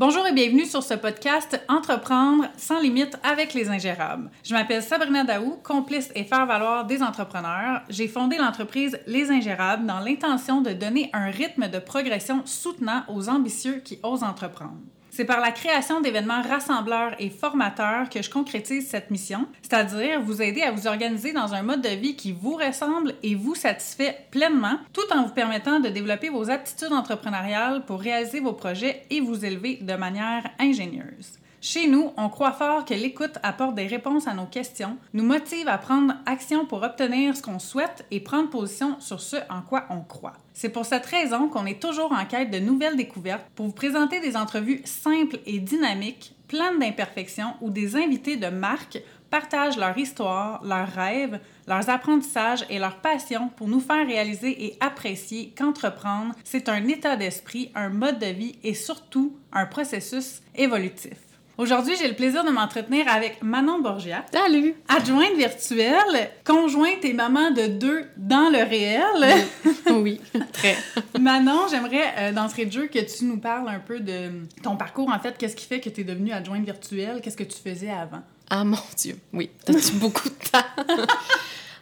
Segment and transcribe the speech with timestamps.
[0.00, 4.30] Bonjour et bienvenue sur ce podcast Entreprendre sans limite avec les ingérables.
[4.42, 7.82] Je m'appelle Sabrina Daou, complice et faire valoir des entrepreneurs.
[7.90, 13.28] J'ai fondé l'entreprise Les Ingérables dans l'intention de donner un rythme de progression soutenant aux
[13.28, 14.80] ambitieux qui osent entreprendre.
[15.20, 20.40] C'est par la création d'événements rassembleurs et formateurs que je concrétise cette mission, c'est-à-dire vous
[20.40, 24.16] aider à vous organiser dans un mode de vie qui vous ressemble et vous satisfait
[24.30, 29.20] pleinement, tout en vous permettant de développer vos aptitudes entrepreneuriales pour réaliser vos projets et
[29.20, 31.39] vous élever de manière ingénieuse.
[31.62, 35.68] Chez nous, on croit fort que l'écoute apporte des réponses à nos questions, nous motive
[35.68, 39.84] à prendre action pour obtenir ce qu'on souhaite et prendre position sur ce en quoi
[39.90, 40.32] on croit.
[40.54, 44.20] C'est pour cette raison qu'on est toujours en quête de nouvelles découvertes pour vous présenter
[44.20, 50.64] des entrevues simples et dynamiques, pleines d'imperfections où des invités de marque partagent leur histoire,
[50.64, 56.70] leurs rêves, leurs apprentissages et leurs passions pour nous faire réaliser et apprécier qu'entreprendre, c'est
[56.70, 61.29] un état d'esprit, un mode de vie et surtout un processus évolutif.
[61.60, 64.24] Aujourd'hui, j'ai le plaisir de m'entretenir avec Manon Borgia.
[64.32, 64.76] Salut!
[64.88, 69.44] Adjointe virtuelle, conjointe et maman de deux dans le réel.
[69.92, 70.22] Oui,
[70.54, 70.78] très.
[71.20, 74.30] Manon, j'aimerais euh, d'entrée de jeu que tu nous parles un peu de
[74.62, 75.10] ton parcours.
[75.10, 77.20] En fait, qu'est-ce qui fait que tu es devenue adjointe virtuelle?
[77.22, 78.22] Qu'est-ce que tu faisais avant?
[78.48, 79.50] Ah mon Dieu, oui.
[79.66, 80.96] T'as-tu beaucoup de temps?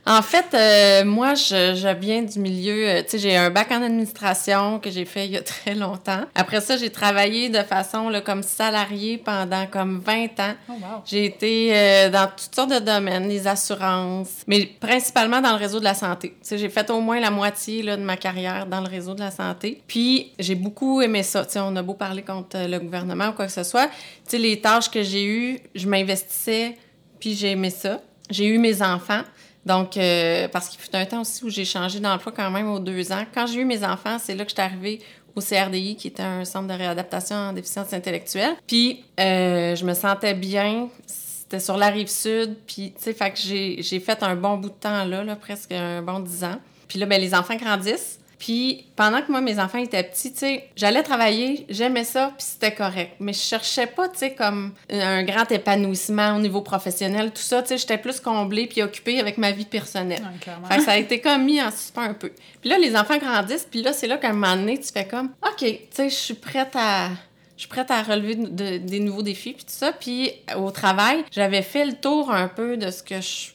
[0.08, 3.70] En fait, euh, moi, je, je, viens du milieu, euh, tu sais, j'ai un bac
[3.70, 6.22] en administration que j'ai fait il y a très longtemps.
[6.34, 10.54] Après ça, j'ai travaillé de façon là, comme salarié pendant comme 20 ans.
[10.70, 11.02] Oh, wow.
[11.04, 15.78] J'ai été euh, dans toutes sortes de domaines, les assurances, mais principalement dans le réseau
[15.78, 16.30] de la santé.
[16.30, 19.12] Tu sais, j'ai fait au moins la moitié là, de ma carrière dans le réseau
[19.12, 19.82] de la santé.
[19.86, 21.44] Puis, j'ai beaucoup aimé ça.
[21.44, 23.88] Tu sais, on a beau parler contre le gouvernement ou quoi que ce soit.
[23.88, 23.92] Tu
[24.28, 26.78] sais, les tâches que j'ai eues, je m'investissais,
[27.20, 28.00] puis j'ai aimé ça.
[28.30, 29.22] J'ai eu mes enfants.
[29.68, 32.78] Donc, euh, parce qu'il fut un temps aussi où j'ai changé d'emploi quand même aux
[32.78, 33.24] deux ans.
[33.34, 35.00] Quand j'ai eu mes enfants, c'est là que j'étais arrivée
[35.36, 38.54] au CRDI, qui était un centre de réadaptation en déficience intellectuelle.
[38.66, 40.88] Puis, euh, je me sentais bien.
[41.06, 42.56] C'était sur la rive sud.
[42.66, 45.72] Puis, tu sais, fait que j'ai fait un bon bout de temps là, là presque
[45.72, 46.58] un bon dix ans.
[46.88, 48.17] Puis là, ben, les enfants grandissent.
[48.38, 52.46] Puis pendant que moi, mes enfants étaient petits, tu sais, j'allais travailler, j'aimais ça, puis
[52.50, 53.12] c'était correct.
[53.18, 57.62] Mais je cherchais pas, tu sais, comme un grand épanouissement au niveau professionnel, tout ça,
[57.62, 60.22] tu sais, j'étais plus comblée puis occupée avec ma vie personnelle.
[60.22, 62.30] Ouais, fait que ça a été comme mis en suspens un peu.
[62.60, 65.06] Puis là, les enfants grandissent, puis là, c'est là qu'à un moment donné, tu fais
[65.06, 67.10] comme, OK, tu sais, je suis prête à
[67.56, 69.92] je suis prête à relever de, des nouveaux défis puis tout ça.
[69.92, 73.48] Puis au travail, j'avais fait le tour un peu de ce que je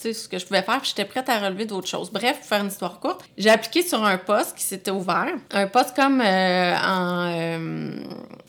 [0.00, 2.10] ce que je pouvais faire, puis j'étais prête à relever d'autres choses.
[2.10, 5.66] Bref, pour faire une histoire courte, j'ai appliqué sur un poste qui s'était ouvert, un
[5.66, 7.90] poste comme euh, en, euh,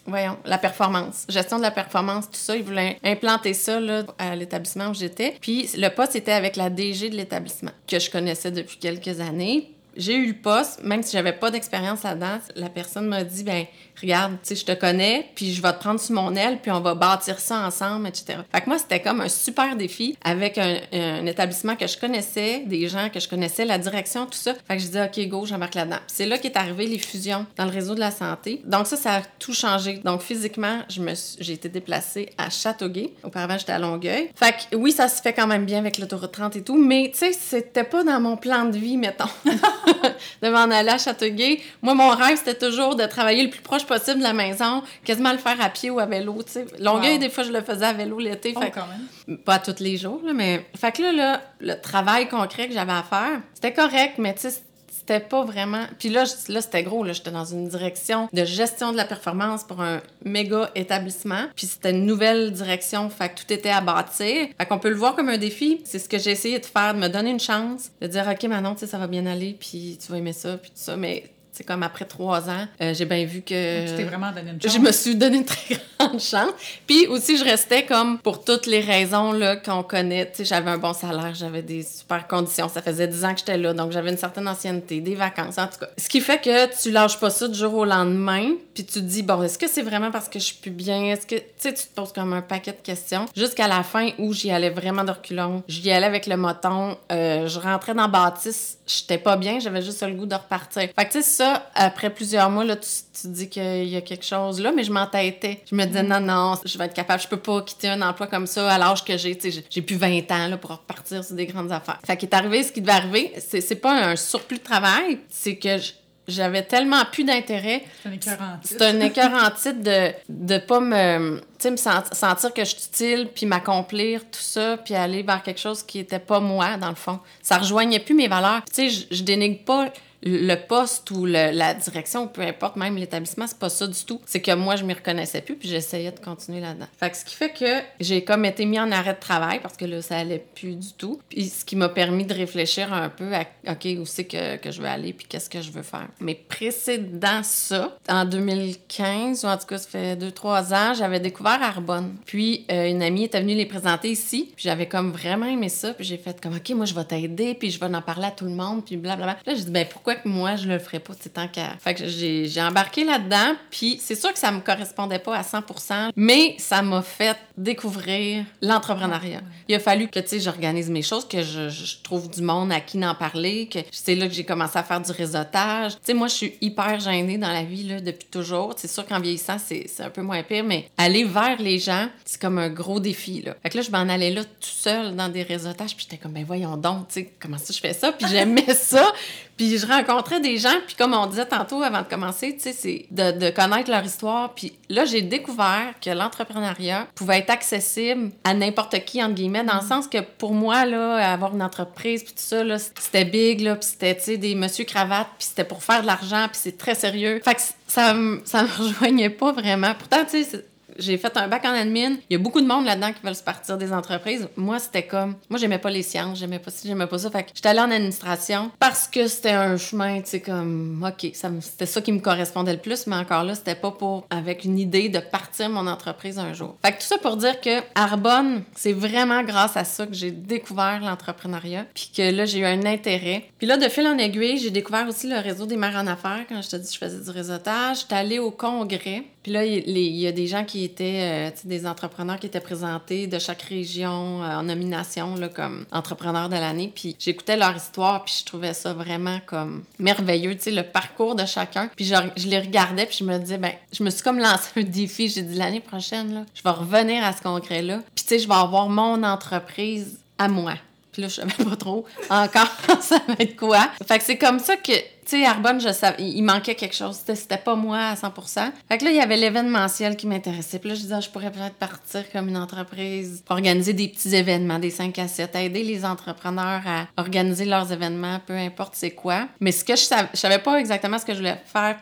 [0.05, 2.55] voyons, la performance, gestion de la performance, tout ça.
[2.55, 5.35] Ils voulaient implanter ça là, à l'établissement où j'étais.
[5.41, 9.71] Puis le poste était avec la DG de l'établissement, que je connaissais depuis quelques années.
[9.97, 13.65] J'ai eu le poste, même si j'avais pas d'expérience là-dedans, la personne m'a dit, ben
[14.01, 16.71] regarde, tu sais, je te connais, puis je vais te prendre sous mon aile, puis
[16.71, 18.39] on va bâtir ça ensemble, etc.
[18.51, 22.87] Fait que moi, c'était comme un super défi avec un, établissement que je connaissais, des
[22.87, 24.53] gens que je connaissais, la direction, tout ça.
[24.67, 25.99] Fait que je dis, OK, go, j'embarque là-dedans.
[26.07, 28.61] c'est là qu'est arrivé les fusions dans le réseau de la santé.
[28.65, 30.01] Donc ça, ça a tout changé.
[30.03, 33.13] Donc physiquement, je me j'ai été déplacée à Châteauguay.
[33.23, 34.29] Auparavant, j'étais à Longueuil.
[34.35, 37.11] Fait que oui, ça se fait quand même bien avec l'autoroute 30 et tout, mais
[37.11, 41.61] tu sais, c'était pas dans mon plan de vie, mettons, de m'en aller à Châteauguay.
[41.81, 45.31] Moi, mon rêve, c'était toujours de travailler le plus proche possible de la maison, quasiment
[45.33, 46.65] le faire à pied ou à vélo, tu sais.
[46.79, 47.19] Longueuil, Wow.
[47.19, 48.53] des fois, je le faisais à vélo l'été.
[48.55, 48.85] Oh, fait quand
[49.27, 49.37] même.
[49.39, 50.65] pas tous les jours, là, mais...
[50.77, 54.41] Fait que là, là, le travail concret que j'avais à faire, c'était correct, mais tu
[54.49, 54.61] sais,
[54.91, 55.85] c'était pas vraiment...
[55.97, 57.13] Puis là, je- là c'était gros, là.
[57.13, 61.45] J'étais dans une direction de gestion de la performance pour un méga établissement.
[61.55, 64.47] Puis c'était une nouvelle direction, fait que tout était à bâtir.
[64.55, 65.81] Fait qu'on peut le voir comme un défi.
[65.83, 68.43] C'est ce que j'ai essayé de faire, de me donner une chance, de dire, OK,
[68.43, 70.95] Manon, tu sais, ça va bien aller, puis tu vas aimer ça, puis tout ça,
[70.95, 71.23] mais...
[71.59, 73.85] C'est comme après trois ans, euh, j'ai bien vu que...
[73.89, 74.71] Tu t'es vraiment donné une chance.
[74.73, 76.53] Je me suis donné une très grande chance.
[76.87, 80.31] Puis aussi, je restais comme pour toutes les raisons là, qu'on connaît.
[80.31, 82.69] Tu sais, j'avais un bon salaire, j'avais des super conditions.
[82.69, 85.67] Ça faisait 10 ans que j'étais là, donc j'avais une certaine ancienneté, des vacances, en
[85.67, 85.89] tout cas.
[85.97, 88.99] Ce qui fait que tu lâches pas ça du jour au lendemain, puis tu te
[88.99, 91.03] dis, bon, est-ce que c'est vraiment parce que je suis plus bien?
[91.07, 93.25] Est-ce que, tu sais, tu te poses comme un paquet de questions.
[93.35, 95.61] Jusqu'à la fin où j'y allais vraiment de reculons.
[95.67, 96.97] J'y allais avec le moton.
[97.11, 100.83] euh, je rentrais dans la bâtisse, j'étais pas bien, j'avais juste le goût de repartir.
[100.95, 103.95] Fait que, tu sais, ça, après plusieurs mois, là, tu, tu te dis qu'il y
[103.97, 105.61] a quelque chose là, mais je m'entêtais.
[105.69, 108.27] Je me disais, non, non, je vais être capable, je peux pas quitter un emploi
[108.27, 109.37] comme ça à l'âge que j'ai.
[109.69, 111.99] J'ai- plus 20 ans là, pour repartir sur des grandes affaires.
[112.05, 113.33] Fait qu'il est arrivé ce qui devait arriver.
[113.39, 115.91] C'est c'est pas un surplus de travail, c'est que je-
[116.27, 118.75] j'avais tellement plus d'intérêt C'est un écœurant titre.
[118.77, 121.41] c'est un écœur en titre de de pas me
[121.71, 125.59] me sent- sentir que je suis utile puis m'accomplir tout ça puis aller vers quelque
[125.59, 128.89] chose qui était pas moi dans le fond ça rejoignait plus mes valeurs tu sais
[128.89, 129.87] je, je dénigre pas
[130.23, 134.19] le poste ou la direction, peu importe, même l'établissement, c'est pas ça du tout.
[134.25, 136.87] C'est que moi, je m'y reconnaissais plus, puis j'essayais de continuer là-dedans.
[136.99, 139.77] Fait que ce qui fait que j'ai comme été mis en arrêt de travail parce
[139.77, 141.19] que là, ça allait plus du tout.
[141.29, 144.71] Puis ce qui m'a permis de réfléchir un peu à, OK, où c'est que, que
[144.71, 146.07] je veux aller, puis qu'est-ce que je veux faire.
[146.19, 151.61] Mais précédant ça, en 2015, ou en tout cas, ça fait 2-3 ans, j'avais découvert
[151.61, 152.15] Arbonne.
[152.25, 155.93] Puis euh, une amie était venue les présenter ici, puis j'avais comme vraiment aimé ça,
[155.93, 158.31] puis j'ai fait comme, OK, moi, je vais t'aider, puis je vais en parler à
[158.31, 159.37] tout le monde, puis blablabla.
[159.45, 161.75] Là, j'ai dit, ben pourquoi que moi, je le ferais pas, c'est tant qu'à...
[161.79, 166.09] Fait que j'ai embarqué là-dedans, puis c'est sûr que ça me correspondait pas à 100%
[166.15, 169.41] mais ça m'a fait découvrir l'entrepreneuriat.
[169.67, 172.71] Il a fallu que, tu sais, j'organise mes choses, que je, je trouve du monde
[172.71, 175.93] à qui en parler, que c'est là que j'ai commencé à faire du réseautage.
[175.93, 178.73] Tu sais, moi, je suis hyper gênée dans la vie, là, depuis toujours.
[178.77, 182.07] C'est sûr qu'en vieillissant, c'est c'est un peu moins pire, mais aller vers les gens,
[182.25, 183.55] c'est comme un gros défi, là.
[183.63, 186.33] Fait que là, je m'en allais là tout seul dans des réseautages, puis j'étais comme,
[186.33, 188.11] ben voyons donc, tu sais, comment ça je fais ça?
[188.11, 189.13] Puis j'aimais ça.
[189.59, 192.71] Puis je rencontrais des gens, puis comme on disait tantôt avant de commencer, tu sais,
[192.71, 194.53] c'est de, de connaître leur histoire.
[194.53, 199.81] Puis là, j'ai découvert que l'entrepreneuriat pouvait être accessible à n'importe qui, entre guillemets, dans
[199.81, 203.59] le sens que pour moi, là, avoir une entreprise, puis tout ça, là, c'était big,
[203.59, 206.59] là, puis c'était, tu sais, des monsieur cravates, puis c'était pour faire de l'argent, puis
[206.63, 207.41] c'est très sérieux.
[207.43, 209.93] Fait que ça, me- ça me rejoignait pas vraiment.
[209.93, 210.65] Pourtant, tu sais,
[210.99, 212.15] j'ai fait un bac en admin.
[212.29, 214.47] Il y a beaucoup de monde là-dedans qui veulent se partir des entreprises.
[214.55, 215.35] Moi, c'était comme...
[215.49, 217.29] Moi, j'aimais pas les sciences, j'aimais pas ci, j'aimais pas ça.
[217.29, 221.05] Fait que j'étais allée en administration parce que c'était un chemin, tu sais, comme...
[221.07, 224.27] OK, c'était ça qui me correspondait le plus, mais encore là, c'était pas pour...
[224.29, 226.75] avec une idée de partir mon entreprise un jour.
[226.83, 230.31] Fait que tout ça pour dire que Arbonne, c'est vraiment grâce à ça que j'ai
[230.31, 233.45] découvert l'entrepreneuriat, puis que là, j'ai eu un intérêt.
[233.57, 236.45] Puis là, de fil en aiguille, j'ai découvert aussi le réseau des mères en affaires.
[236.47, 239.23] Quand je te dis je faisais du réseautage, j'étais allée au congrès.
[239.43, 243.27] Puis là, il y a des gens qui étaient, euh, des entrepreneurs qui étaient présentés
[243.27, 246.91] de chaque région euh, en nomination, là, comme entrepreneur de l'année.
[246.93, 251.35] Puis j'écoutais leur histoire, puis je trouvais ça vraiment comme merveilleux, tu sais, le parcours
[251.35, 251.89] de chacun.
[251.95, 254.69] Puis je, je les regardais, puis je me disais, ben, je me suis comme lancé
[254.75, 255.29] un défi.
[255.29, 258.01] J'ai dit, l'année prochaine, là, je vais revenir à ce congrès-là.
[258.15, 260.73] Puis tu sais, je vais avoir mon entreprise à moi.
[261.11, 262.67] Puis là, je savais pas trop encore
[263.01, 263.89] ça va être quoi.
[264.07, 267.17] Fait que c'est comme ça que, tu sais, Arbonne, je savais, il manquait quelque chose.
[267.25, 270.79] C'était, pas moi à 100% Fait que là, il y avait l'événementiel qui m'intéressait.
[270.79, 274.35] Puis là, je disais, ah, je pourrais peut-être partir comme une entreprise, organiser des petits
[274.35, 279.11] événements, des 5 à 7, aider les entrepreneurs à organiser leurs événements, peu importe c'est
[279.11, 279.47] quoi.
[279.59, 281.97] Mais ce que je savais, je savais pas exactement ce que je voulais faire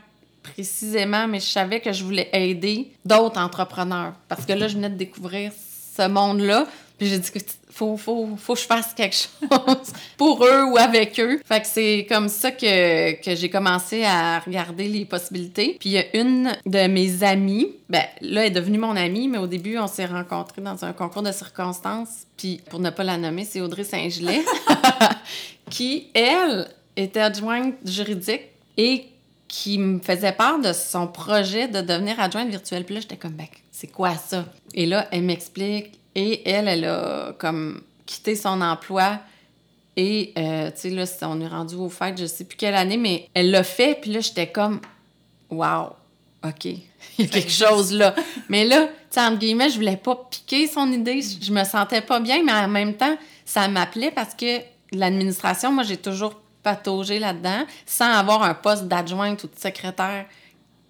[0.54, 4.14] précisément, mais je savais que je voulais aider d'autres entrepreneurs.
[4.28, 5.52] Parce que là, je venais de découvrir
[5.98, 6.66] ce monde-là.
[6.98, 7.40] Puis j'ai dit que
[7.78, 11.40] faut, faut, faut que je fasse quelque chose pour eux ou avec eux.
[11.46, 15.78] Fait que c'est comme ça que, que j'ai commencé à regarder les possibilités.
[15.80, 19.28] Puis il y a une de mes amies, ben là, elle est devenue mon amie,
[19.28, 22.26] mais au début, on s'est rencontrés dans un concours de circonstances.
[22.36, 24.44] Puis pour ne pas la nommer, c'est Audrey Saint-Gelais,
[25.70, 28.42] qui, elle, était adjointe juridique
[28.76, 29.06] et
[29.48, 32.84] qui me faisait part de son projet de devenir adjointe virtuelle.
[32.84, 34.46] Puis là, j'étais comme, ben, c'est quoi ça?
[34.74, 36.00] Et là, elle m'explique.
[36.18, 39.20] Et elle, elle a comme quitté son emploi.
[39.96, 42.98] Et, euh, tu sais, là, on est rendu au fait, je sais plus quelle année,
[42.98, 44.00] mais elle l'a fait.
[44.02, 44.82] Puis là, j'étais comme,
[45.52, 45.92] wow,
[46.44, 46.80] OK, il
[47.20, 48.16] y a quelque chose là.
[48.50, 51.22] mais là, tu sais, entre guillemets, je voulais pas piquer son idée.
[51.22, 53.16] Je me sentais pas bien, mais en même temps,
[53.46, 54.60] ça m'appelait parce que
[54.92, 56.34] l'administration, moi, j'ai toujours
[56.64, 60.26] pataugé là-dedans sans avoir un poste d'adjointe ou de secrétaire,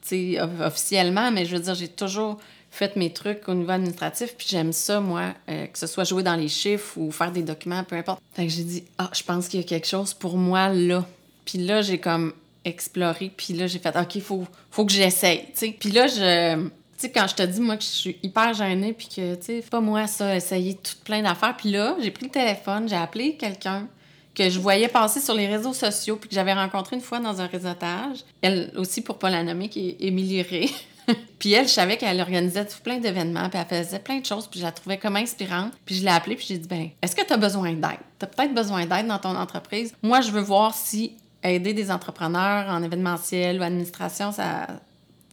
[0.02, 1.32] tu sais, of- officiellement.
[1.32, 2.38] Mais je veux dire, j'ai toujours
[2.78, 6.22] fait mes trucs au niveau administratif, puis j'aime ça, moi, euh, que ce soit jouer
[6.22, 8.22] dans les chiffres ou faire des documents, peu importe.
[8.34, 11.06] Fait que j'ai dit, ah, je pense qu'il y a quelque chose pour moi là.
[11.46, 12.34] Puis là, j'ai comme
[12.66, 15.76] exploré, puis là, j'ai fait, OK, faut, faut que j'essaye, tu sais.
[15.78, 16.68] Puis là, je...
[17.00, 19.46] Tu sais, quand je te dis, moi, que je suis hyper gênée, puis que, tu
[19.46, 21.56] sais, pas moi, ça, essayer tout plein d'affaires.
[21.56, 23.88] Puis là, j'ai pris le téléphone, j'ai appelé quelqu'un
[24.34, 27.40] que je voyais passer sur les réseaux sociaux, puis que j'avais rencontré une fois dans
[27.40, 28.24] un réseautage.
[28.42, 30.70] Elle aussi, pour pas la nommer, qui est Émilie Ré.
[31.40, 34.48] puis elle, je savais qu'elle organisait tout plein d'événements, puis elle faisait plein de choses,
[34.48, 35.74] puis je la trouvais comme inspirante.
[35.86, 38.00] Puis je l'ai appelée, puis j'ai dit, ben, est-ce que tu as besoin d'aide?
[38.20, 39.94] Tu as peut-être besoin d'aide dans ton entreprise.
[40.04, 44.68] Moi, je veux voir si aider des entrepreneurs en événementiel ou administration, ça,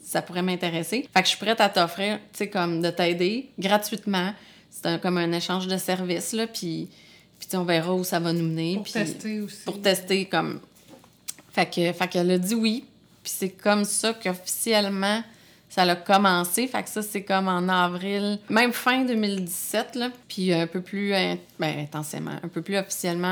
[0.05, 1.09] ça pourrait m'intéresser.
[1.13, 4.33] Fait que je suis prête à t'offrir, tu sais, comme de t'aider gratuitement.
[4.71, 6.89] C'est un- comme un échange de services, là, puis,
[7.39, 8.75] puis on verra où ça va nous mener.
[8.75, 9.65] Pour puis- tester aussi.
[9.65, 10.61] Pour tester, comme...
[11.53, 12.85] Fait que, fait qu'elle a dit oui.
[13.23, 15.23] Puis c'est comme ça qu'officiellement,
[15.75, 16.69] ça a commencé.
[16.69, 20.11] Fait que ça, c'est comme en avril, même fin 2017, là.
[20.29, 23.27] Puis un peu plus in- ben, intensément, un peu plus officiellement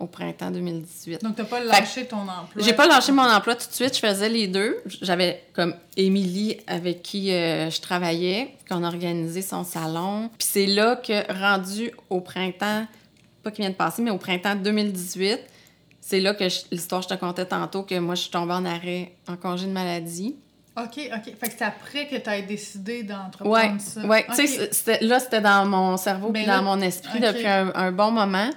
[0.00, 1.22] en- au printemps 2018.
[1.22, 2.62] Donc, t'as pas lâché ton emploi?
[2.62, 4.78] J'ai pas lâché mon emploi tout de suite, je faisais les deux.
[5.02, 10.30] J'avais comme Émilie avec qui euh, je travaillais, qu'on a organisé son salon.
[10.38, 12.86] Puis c'est là que, rendu au printemps,
[13.42, 15.38] pas qui vient de passer, mais au printemps 2018,
[16.00, 19.12] c'est là que l'histoire je te contais tantôt que moi je suis tombée en arrêt
[19.28, 20.36] en congé de maladie.
[20.84, 21.34] OK, OK.
[21.40, 24.00] Fait que c'est après que tu as décidé d'entreprendre ça.
[24.04, 28.10] Oui, tu sais, là, c'était dans mon cerveau et dans mon esprit depuis un, bon
[28.10, 28.50] moment.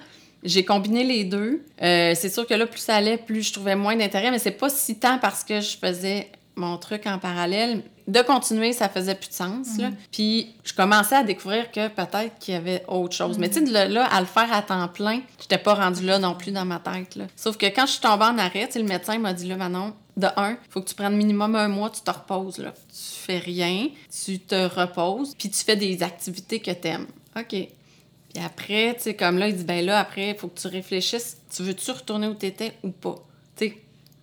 [0.44, 1.64] J'ai combiné les deux.
[1.84, 4.50] Euh, c'est sûr que là, plus ça allait, plus je trouvais moins d'intérêt, mais c'est
[4.50, 7.84] pas si tant parce que je faisais mon truc en parallèle.
[8.08, 9.78] De continuer, ça faisait plus de sens.
[9.78, 9.90] Là.
[9.90, 9.96] Mhm.
[10.12, 13.38] Puis je commençais à découvrir que peut-être qu'il y avait autre chose.
[13.38, 16.36] Mais tu sais, là, à le faire à temps plein, j'étais pas rendue là non
[16.36, 17.16] plus dans ma tête.
[17.16, 17.26] Là.
[17.36, 20.28] Sauf que quand je suis tombée en arrêt, le médecin m'a dit là, Manon, de
[20.36, 22.58] un, faut que tu prennes minimum un mois, tu te reposes.
[22.58, 22.74] Là.
[22.90, 23.90] Tu fais rien,
[24.24, 27.08] tu te reposes, puis tu fais des activités que tu aimes.
[27.38, 27.48] OK.
[27.50, 30.68] Puis après, tu sais, comme là, il dit, ben là, après, il faut que tu
[30.68, 33.16] réfléchisses, tu veux-tu retourner où tu étais ou pas?
[33.56, 33.78] Tu sais,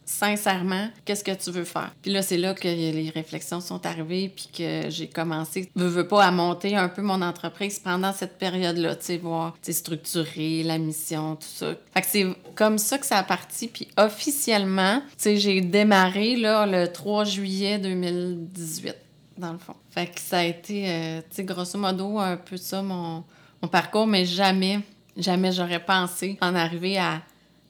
[0.08, 1.92] sincèrement, qu'est-ce que tu veux faire?
[2.00, 6.08] Puis là, c'est là que les réflexions sont arrivées, puis que j'ai commencé, je veux
[6.08, 10.62] pas, à monter un peu mon entreprise pendant cette période-là, tu sais, voir, tu structurer
[10.62, 11.74] la mission, tout ça.
[11.92, 16.36] Fait que c'est comme ça que ça a parti, puis officiellement, tu sais, j'ai démarré,
[16.36, 18.96] là, le 3 juillet 2018,
[19.36, 19.76] dans le fond.
[19.90, 23.24] Fait que ça a été, euh, tu sais, grosso modo, un peu ça, mon,
[23.60, 24.80] mon parcours, mais jamais,
[25.18, 27.20] jamais j'aurais pensé en arriver à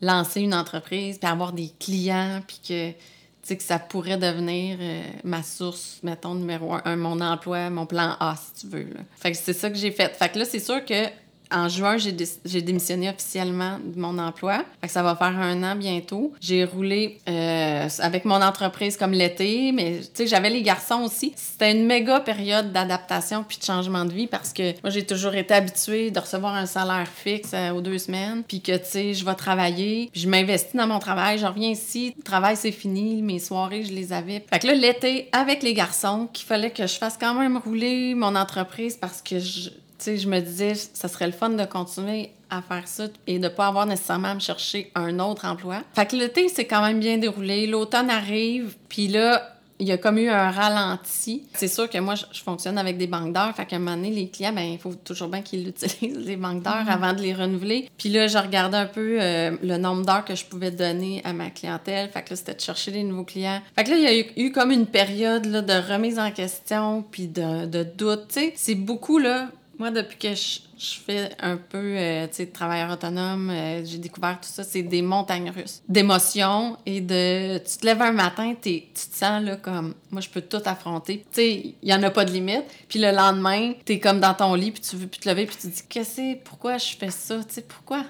[0.00, 5.42] lancer une entreprise, puis avoir des clients, puis que, que ça pourrait devenir euh, ma
[5.42, 8.88] source, mettons, numéro un, mon emploi, mon plan A, si tu veux.
[9.16, 10.14] Fait que c'est ça que j'ai fait.
[10.14, 11.06] Fait que là, c'est sûr que
[11.50, 14.64] en juin, j'ai, démissionné officiellement de mon emploi.
[14.86, 16.32] ça va faire un an bientôt.
[16.40, 21.32] J'ai roulé euh, avec mon entreprise comme l'été, mais tu j'avais les garçons aussi.
[21.36, 25.34] C'était une méga période d'adaptation puis de changement de vie parce que moi, j'ai toujours
[25.34, 29.14] été habituée de recevoir un salaire fixe euh, aux deux semaines, puis que, tu sais,
[29.14, 31.38] je vais travailler, je m'investis dans mon travail.
[31.38, 34.44] Je reviens ici, le travail, c'est fini, mes soirées, je les avais.
[34.50, 38.14] Fait que là, l'été, avec les garçons, qu'il fallait que je fasse quand même rouler
[38.14, 39.70] mon entreprise parce que je
[40.04, 43.66] je me disais, ça serait le fun de continuer à faire ça et de pas
[43.66, 45.82] avoir nécessairement à me chercher un autre emploi.
[45.94, 47.66] Fait que l'été s'est quand même bien déroulé.
[47.66, 51.44] L'automne arrive, puis là, il y a comme eu un ralenti.
[51.54, 53.54] C'est sûr que moi, je, fonctionne avec des banques d'heures.
[53.54, 56.36] Fait qu'à un moment donné, les clients, ben, il faut toujours bien qu'ils utilisent, les
[56.36, 56.92] banques d'heures, mm-hmm.
[56.92, 57.88] avant de les renouveler.
[57.96, 61.32] Puis là, je regardais un peu euh, le nombre d'heures que je pouvais donner à
[61.32, 62.10] ma clientèle.
[62.10, 63.60] Fait que là, c'était de chercher des nouveaux clients.
[63.76, 67.04] Fait que là, il y a eu, comme une période là, de remise en question,
[67.08, 68.36] puis de, de doute.
[68.56, 70.60] C'est beaucoup, là, moi, depuis que je,
[71.06, 75.02] fais un peu, euh, tu sais, travailleur autonome, euh, j'ai découvert tout ça, c'est des
[75.02, 77.58] montagnes russes d'émotions et de...
[77.58, 81.18] Tu te lèves un matin, tu te sens là comme, moi, je peux tout affronter.
[81.32, 82.64] Tu sais, il y en a pas de limite.
[82.88, 85.46] Puis le lendemain, tu es comme dans ton lit, puis tu veux plus te lever,
[85.46, 87.38] puis tu te dis, qu'est-ce que pourquoi je fais ça?
[87.44, 88.04] Tu sais, pourquoi?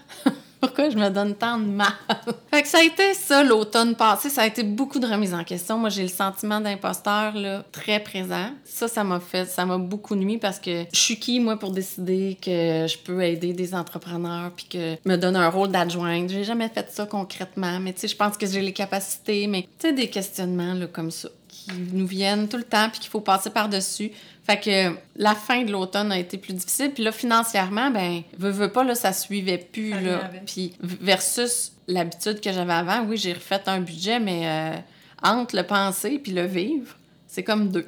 [0.61, 1.89] Pourquoi je me donne tant de mal?
[2.51, 4.29] fait que ça a été ça l'automne passé.
[4.29, 5.79] Ça a été beaucoup de remises en question.
[5.79, 7.35] Moi, j'ai le sentiment d'imposteur
[7.73, 8.51] très présent.
[8.65, 11.71] Ça, ça m'a fait, ça m'a beaucoup nuit parce que je suis qui, moi, pour
[11.71, 16.31] décider que je peux aider des entrepreneurs puis que me donne un rôle d'adjointe?
[16.31, 19.47] J'ai jamais fait ça concrètement, mais tu sais, je pense que j'ai les capacités.
[19.47, 21.29] Mais tu sais, des questionnements là, comme ça
[21.65, 24.11] qui nous viennent tout le temps puis qu'il faut passer par-dessus.
[24.45, 26.93] Fait que la fin de l'automne a été plus difficile.
[26.93, 30.31] Puis là, financièrement, ben, veux, veux pas, là, ça suivait plus, là.
[30.47, 34.79] Puis versus l'habitude que j'avais avant, oui, j'ai refait un budget, mais euh,
[35.23, 36.97] entre le penser puis le vivre,
[37.27, 37.87] c'est comme deux.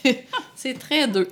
[0.54, 1.28] c'est très deux.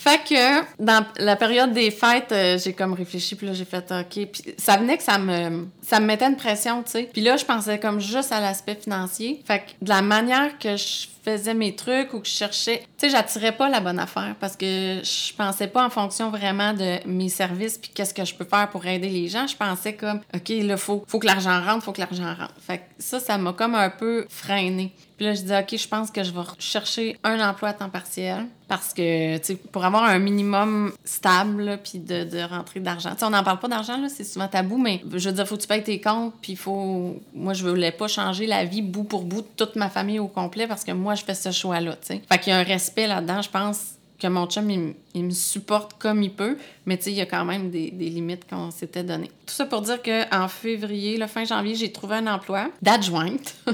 [0.00, 3.84] Fait que dans la période des fêtes, euh, j'ai comme réfléchi, puis là, j'ai fait
[3.92, 4.28] OK.
[4.32, 7.10] Puis ça venait que ça me, ça me mettait une pression, tu sais.
[7.12, 9.42] Puis là, je pensais comme juste à l'aspect financier.
[9.44, 13.06] Fait que de la manière que je faisais mes trucs ou que je cherchais, tu
[13.06, 17.06] sais, j'attirais pas la bonne affaire parce que je pensais pas en fonction vraiment de
[17.06, 19.46] mes services puis qu'est-ce que je peux faire pour aider les gens.
[19.46, 22.54] Je pensais comme, OK, là, faut, faut que l'argent rentre, faut que l'argent rentre.
[22.66, 24.94] Fait que ça, ça m'a comme un peu freiné.
[25.20, 27.90] Puis là, je dis, OK, je pense que je vais chercher un emploi à temps
[27.90, 33.10] partiel parce que, tu sais, pour avoir un minimum stable, puis de, de rentrer d'argent.
[33.22, 35.68] On n'en parle pas d'argent, c'est souvent tabou, mais je veux dire, faut que tu
[35.68, 37.20] payes tes comptes, puis faut...
[37.34, 40.28] Moi, je voulais pas changer la vie bout pour bout de toute ma famille au
[40.28, 42.22] complet parce que moi, je fais ce choix-là, tu sais.
[42.30, 44.70] Fait qu'il y a un respect là-dedans, je pense que mon chum,
[45.14, 47.90] il, me supporte comme il peut, mais tu sais, il y a quand même des,
[47.90, 49.30] limites qu'on s'était données.
[49.46, 53.56] Tout ça pour dire qu'en février, le fin janvier, j'ai trouvé un emploi d'adjointe.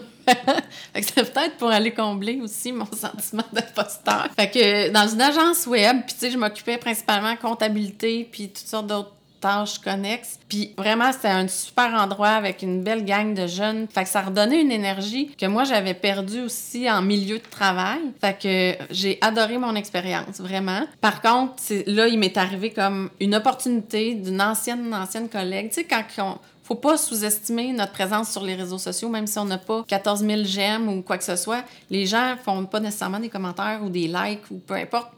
[0.94, 4.28] c'est peut-être pour aller combler aussi mon sentiment d'imposteur.
[4.36, 8.66] Fait que dans une agence web, puis tu sais, je m'occupais principalement comptabilité, puis toutes
[8.66, 10.38] sortes d'autres tâches connexes.
[10.48, 13.86] Puis vraiment, c'était un super endroit avec une belle gang de jeunes.
[13.88, 18.00] Fait que ça redonnait une énergie que moi, j'avais perdue aussi en milieu de travail.
[18.20, 20.86] Fait que j'ai adoré mon expérience, vraiment.
[21.00, 21.54] Par contre,
[21.86, 25.68] là, il m'est arrivé comme une opportunité d'une ancienne, ancienne collègue.
[25.68, 29.38] Tu sais, quand on, faut pas sous-estimer notre présence sur les réseaux sociaux, même si
[29.38, 31.62] on n'a pas 14 000 j'aime ou quoi que ce soit.
[31.90, 35.12] Les gens font pas nécessairement des commentaires ou des likes ou peu importe,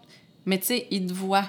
[0.45, 1.47] mais tu sais, ils te voient.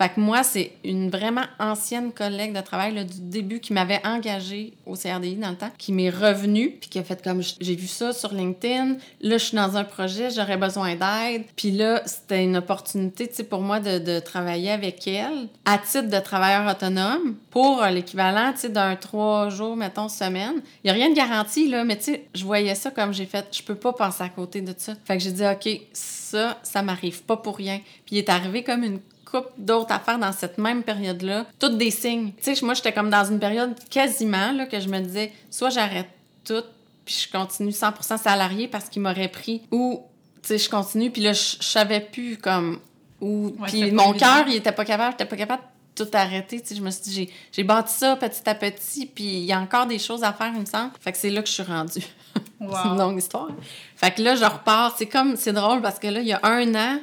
[0.00, 4.00] Fait que moi, c'est une vraiment ancienne collègue de travail là, du début qui m'avait
[4.06, 7.74] engagée au CRDI dans le temps, qui m'est revenue, puis qui a fait comme j'ai
[7.74, 8.96] vu ça sur LinkedIn.
[9.20, 11.44] Là, je suis dans un projet, j'aurais besoin d'aide.
[11.54, 16.18] Puis là, c'était une opportunité pour moi de, de, travailler avec elle à titre de
[16.18, 20.62] travailleur autonome pour l'équivalent d'un trois jours, mettons, semaine.
[20.82, 23.26] Il n'y a rien de garanti, là, mais tu sais, je voyais ça comme j'ai
[23.26, 24.94] fait, je peux pas passer à côté de ça.
[25.04, 27.80] Fait que j'ai dit, OK, ça, ça m'arrive pas pour rien.
[28.06, 29.00] Puis il est arrivé comme une
[29.30, 32.32] couple d'autres affaires dans cette même période-là, toutes des signes.
[32.42, 35.70] Tu sais, moi, j'étais comme dans une période quasiment là, que je me disais, soit
[35.70, 36.08] j'arrête
[36.44, 36.64] tout,
[37.04, 40.02] puis je continue 100% salarié parce qu'il m'aurait pris, ou,
[40.42, 42.80] tu sais, je continue, puis là, je, savais plus comme
[43.20, 43.54] où...
[43.66, 46.60] puis mon cœur, il était pas capable, j'étais pas capable de tout arrêter.
[46.60, 49.52] Tu sais, je me suis dit, j'ai bâti ça petit à petit, puis il y
[49.52, 50.92] a encore des choses à faire, il me semble.
[51.00, 52.04] Fait que c'est là que je suis rendue.
[52.34, 53.48] c'est une longue histoire.
[53.96, 54.94] Fait que là, je repars.
[54.96, 57.00] C'est comme, c'est drôle parce que là, il y a un an,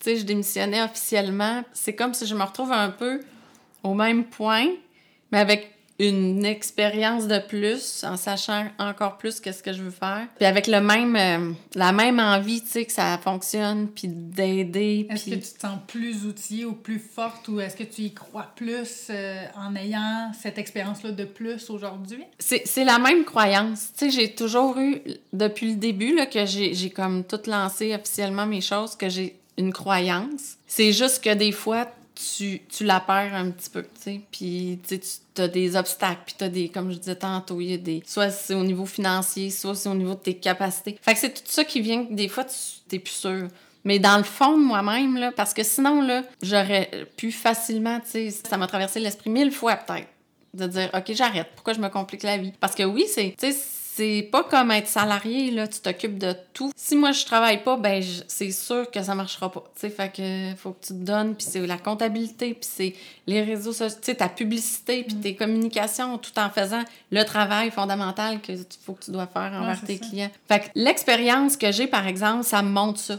[0.00, 1.62] tu sais, je démissionnais officiellement.
[1.72, 3.20] C'est comme si je me retrouve un peu
[3.82, 4.66] au même point,
[5.30, 10.26] mais avec une expérience de plus, en sachant encore plus qu'est-ce que je veux faire.
[10.36, 15.06] Puis avec le même, euh, la même envie, tu sais, que ça fonctionne, puis d'aider.
[15.10, 18.14] Est-ce que tu te sens plus outillée ou plus forte, ou est-ce que tu y
[18.14, 22.24] crois plus euh, en ayant cette expérience-là de plus aujourd'hui?
[22.38, 23.92] C'est la même croyance.
[23.94, 25.02] Tu sais, j'ai toujours eu,
[25.34, 29.72] depuis le début, là, que j'ai comme tout lancé officiellement mes choses, que j'ai une
[29.72, 30.56] croyance.
[30.66, 34.20] C'est juste que des fois, tu, tu la perds un petit peu, tu sais.
[34.30, 37.74] Puis, tu as des obstacles, puis tu as des, comme je disais tantôt, il y
[37.74, 38.02] a des.
[38.06, 40.98] Soit c'est au niveau financier, soit c'est au niveau de tes capacités.
[41.00, 42.56] Fait que c'est tout ça qui vient des fois, tu
[42.88, 43.48] t'es plus sûr.
[43.84, 48.10] Mais dans le fond de moi-même, là, parce que sinon, là, j'aurais pu facilement, tu
[48.10, 50.08] sais, ça m'a traversé l'esprit mille fois peut-être,
[50.52, 51.48] de dire, OK, j'arrête.
[51.54, 52.52] Pourquoi je me complique la vie?
[52.60, 53.58] Parce que oui, c'est, tu sais,
[54.00, 56.72] c'est pas comme être salarié, là, tu t'occupes de tout.
[56.74, 59.62] Si moi, je travaille pas, ben, c'est sûr que ça marchera pas.
[59.74, 62.94] Tu sais, fait que faut que tu te donnes, puis c'est la comptabilité, puis c'est
[63.26, 65.20] les réseaux sociaux, tu sais, ta publicité, puis mm.
[65.20, 69.82] tes communications, tout en faisant le travail fondamental que faut que tu dois faire envers
[69.82, 70.30] tes clients.
[70.48, 73.18] Fait que l'expérience que j'ai, par exemple, ça me montre ça.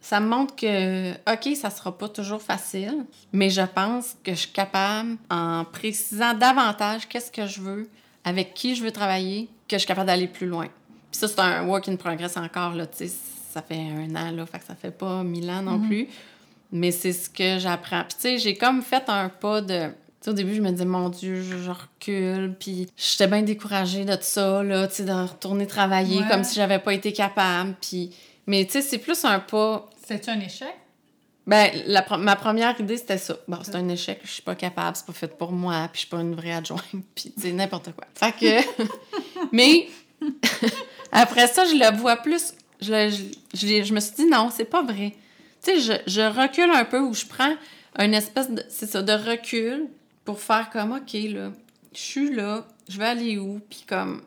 [0.00, 4.40] Ça me montre que, OK, ça sera pas toujours facile, mais je pense que je
[4.40, 7.88] suis capable, en précisant davantage qu'est-ce que je veux,
[8.26, 10.66] avec qui je veux travailler, que je suis capable d'aller plus loin.
[11.10, 13.12] Puis ça, c'est un work in progress encore, là, tu sais,
[13.52, 15.88] ça fait un an, là, fait que ça fait pas mille ans non mhm.
[15.88, 16.08] plus.
[16.72, 18.02] Mais c'est ce que j'apprends.
[18.02, 19.90] Puis tu sais, j'ai comme fait un pas de...
[20.26, 22.56] au début, je me disais, mon Dieu, je, recule.
[22.58, 26.80] Puis j'étais bien découragée de ça, là, tu sais, de retourner travailler comme si j'avais
[26.80, 27.76] pas été capable.
[27.80, 28.10] Puis...
[28.48, 29.88] Mais tu sais, c'est plus un pas...
[30.04, 30.74] C'est-tu un échec?
[31.46, 33.36] Ben, la, ma première idée, c'était ça.
[33.46, 35.98] Bon, c'est un échec, je suis pas capable, c'est pas fait pour moi, puis je
[36.00, 36.82] suis pas une vraie adjointe,
[37.14, 38.06] puis c'est n'importe quoi.
[38.14, 38.84] Fait que...
[39.52, 39.88] Mais
[41.12, 42.54] après ça, je le vois plus.
[42.80, 43.10] Je,
[43.54, 45.14] je, me suis dit, non, c'est pas vrai.
[45.62, 47.54] Tu sais, je, je, recule un peu ou je prends
[47.98, 49.86] une espèce de, c'est ça, de recul
[50.24, 51.52] pour faire comme, OK, là,
[51.92, 54.22] je suis là, je vais aller où, puis comme,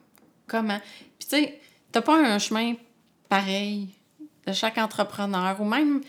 [0.48, 0.80] comment?
[1.20, 1.60] Puis tu sais,
[1.92, 2.76] t'as pas un chemin
[3.28, 3.90] pareil
[4.48, 6.02] de chaque entrepreneur ou même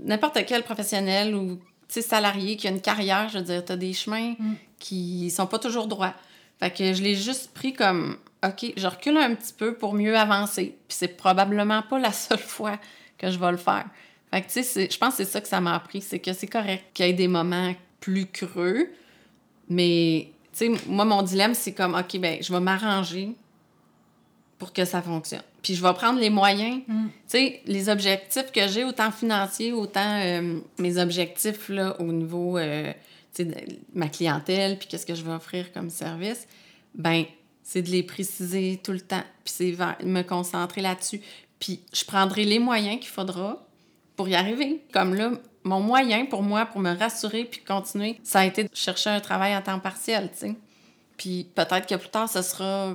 [0.00, 4.34] n'importe quel professionnel ou salarié qui a une carrière, je veux dire, t'as des chemins
[4.38, 4.54] mm.
[4.78, 6.14] qui sont pas toujours droits.
[6.58, 10.16] Fait que je l'ai juste pris comme, OK, je recule un petit peu pour mieux
[10.16, 10.76] avancer.
[10.88, 12.78] Puis c'est probablement pas la seule fois
[13.18, 13.86] que je vais le faire.
[14.30, 16.32] Fait que, tu sais, je pense que c'est ça que ça m'a appris, c'est que
[16.32, 18.88] c'est correct qu'il y ait des moments plus creux,
[19.68, 23.34] mais, tu sais, moi, mon dilemme, c'est comme, OK, ben je vais m'arranger
[24.58, 25.42] pour que ça fonctionne.
[25.62, 27.06] Puis je vais prendre les moyens, mm.
[27.06, 32.58] tu sais, les objectifs que j'ai, autant financiers, autant euh, mes objectifs, là, au niveau...
[32.58, 32.92] Euh,
[33.94, 36.46] ma clientèle, puis qu'est-ce que je vais offrir comme service,
[36.94, 37.24] ben
[37.62, 41.20] c'est de les préciser tout le temps, puis c'est me concentrer là-dessus.
[41.58, 43.66] Puis je prendrai les moyens qu'il faudra
[44.14, 44.84] pour y arriver.
[44.92, 45.32] Comme là,
[45.64, 49.20] mon moyen pour moi, pour me rassurer puis continuer, ça a été de chercher un
[49.20, 50.54] travail à temps partiel, tu sais.
[51.16, 52.94] Puis peut-être que plus tard, ce sera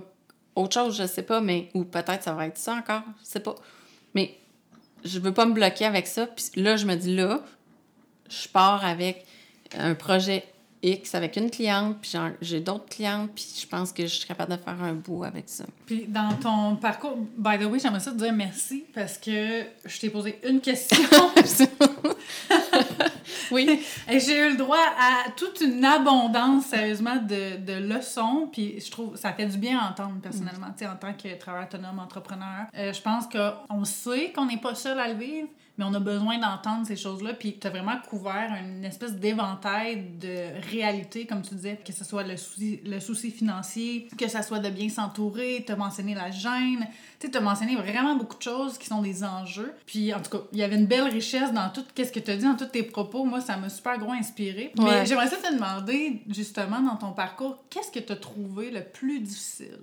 [0.55, 1.69] autre chose, je sais pas, mais...
[1.73, 3.55] Ou peut-être ça va être ça encore, je sais pas.
[4.13, 4.37] Mais
[5.03, 6.27] je veux pas me bloquer avec ça.
[6.27, 7.41] Puis là, je me dis, là,
[8.29, 9.25] je pars avec
[9.77, 10.45] un projet
[10.83, 14.51] X avec une cliente, puis j'ai d'autres clientes, puis je pense que je suis capable
[14.51, 15.65] de faire un bout avec ça.
[15.85, 19.99] Puis dans ton parcours, by the way, j'aimerais ça te dire merci parce que je
[19.99, 20.97] t'ai posé une question.
[23.51, 23.81] oui.
[24.09, 28.91] Et j'ai eu le droit à toute une abondance, sérieusement, de, de leçons, puis je
[28.91, 31.99] trouve ça fait du bien à entendre personnellement, tu sais, en tant que travailleur autonome,
[31.99, 32.65] entrepreneur.
[32.77, 35.47] Euh, je pense qu'on sait qu'on n'est pas seul à le vivre,
[35.81, 37.33] mais on a besoin d'entendre ces choses-là.
[37.33, 42.03] Puis tu as vraiment couvert une espèce d'éventail de réalité, comme tu disais, que ce
[42.03, 46.13] soit le souci, le souci financier, que ce soit de bien s'entourer, tu as mentionné
[46.13, 46.87] la gêne.
[47.19, 49.73] Tu sais, tu as mentionné vraiment beaucoup de choses qui sont des enjeux.
[49.87, 52.29] Puis en tout cas, il y avait une belle richesse dans tout ce que tu
[52.29, 53.25] as dit, dans tous tes propos.
[53.25, 54.73] Moi, ça m'a super gros inspiré.
[54.77, 58.83] Mais j'aimerais ça te demander, justement, dans ton parcours, qu'est-ce que tu as trouvé le
[58.83, 59.79] plus difficile?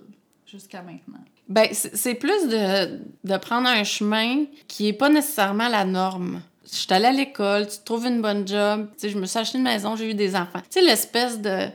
[0.50, 1.24] Jusqu'à maintenant?
[1.48, 6.42] Ben, c'est plus de, de, prendre un chemin qui est pas nécessairement la norme.
[6.70, 9.64] Je suis allée à l'école, tu trouves une bonne job, je me suis acheté une
[9.64, 10.60] maison, j'ai eu des enfants.
[10.70, 11.68] Tu sais, l'espèce de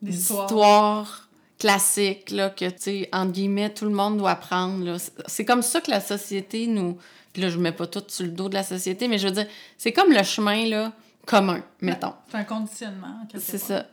[0.00, 5.62] d'histoire classique, là, que, tu sais, entre guillemets, tout le monde doit prendre, C'est comme
[5.62, 6.96] ça que la société nous...
[7.32, 9.34] Puis là, je mets pas tout sur le dos de la société, mais je veux
[9.34, 10.92] dire, c'est comme le chemin, là,
[11.26, 12.14] commun, mettons.
[12.30, 13.86] C'est un conditionnement, C'est ça.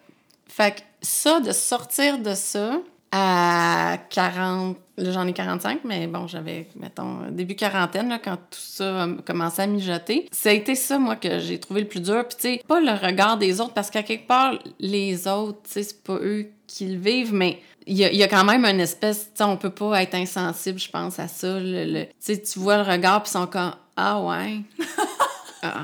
[0.48, 2.80] Fait que ça, de sortir de ça
[3.12, 4.78] à 40...
[4.98, 9.08] Là, j'en ai 45, mais bon, j'avais, mettons, début quarantaine, là, quand tout ça a
[9.26, 10.30] commencé à mijoter.
[10.32, 12.26] Ça a été ça, moi, que j'ai trouvé le plus dur.
[12.26, 15.72] Puis, tu sais, pas le regard des autres, parce qu'à quelque part, les autres, tu
[15.72, 19.26] sais, c'est pas eux qui le vivent, mais il y, a, quand même une espèce,
[19.26, 21.60] tu sais, on peut pas être insensible, je pense, à ça.
[21.60, 24.62] Le, tu sais, tu vois le regard, puis ils sont comme, ah ouais?
[25.64, 25.84] ah.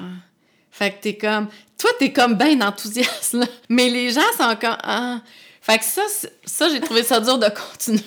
[0.71, 3.45] Fait que t'es comme, toi, t'es comme bien enthousiaste, là.
[3.69, 5.19] Mais les gens sont comme, ah.
[5.61, 6.01] Fait que ça,
[6.43, 8.03] ça j'ai trouvé ça dur de continuer,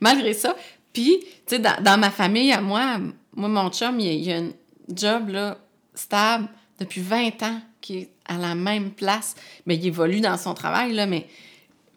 [0.00, 0.54] malgré ça.
[0.92, 2.98] Puis, tu sais, dans, ma famille, à moi,
[3.34, 4.50] moi, mon chum, il, il a un
[4.94, 5.56] job, là,
[5.94, 9.34] stable depuis 20 ans, qui est à la même place.
[9.66, 11.26] Mais il évolue dans son travail, là, mais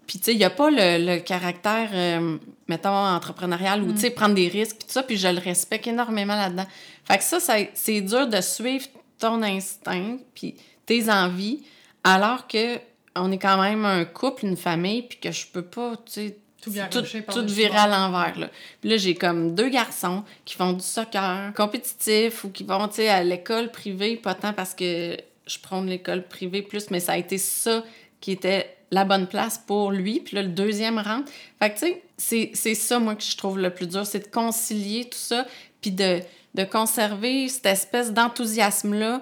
[0.07, 4.09] puis, tu sais, il n'y a pas le, caractère, euh, mettons, entrepreneurial ou, tu sais,
[4.11, 4.13] mm.
[4.13, 6.67] prendre des risques, puis tout ça, puis je le respecte énormément là-dedans.
[7.05, 7.39] Fait que ça,
[7.73, 8.85] c'est dur de suivre
[9.17, 10.55] ton instinct, puis
[10.85, 11.63] tes envies,
[12.03, 12.77] alors que
[13.15, 16.37] on est quand même un couple, une famille, puis que je peux pas, tu sais,
[16.61, 17.01] tout,
[17.31, 18.39] tout, virer à l'envers.
[18.39, 18.49] Là.
[18.81, 22.95] Puis là, j'ai comme deux garçons qui font du soccer compétitif ou qui vont, tu
[22.95, 27.13] sais, à l'école privée, pas tant parce que je prends l'école privée plus, mais ça
[27.13, 27.83] a été ça
[28.19, 30.21] qui était la bonne place pour lui.
[30.21, 31.31] Puis là, le deuxième rentre.
[31.59, 34.31] Fait que, tu sais, c'est ça, moi, que je trouve le plus dur, c'est de
[34.31, 35.45] concilier tout ça,
[35.81, 36.19] puis de,
[36.55, 39.21] de conserver cette espèce d'enthousiasme-là,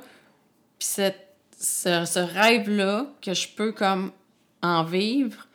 [0.80, 1.23] puis cette,
[1.64, 4.12] ce, ce rêve-là que je peux, comme,
[4.62, 5.48] en vivre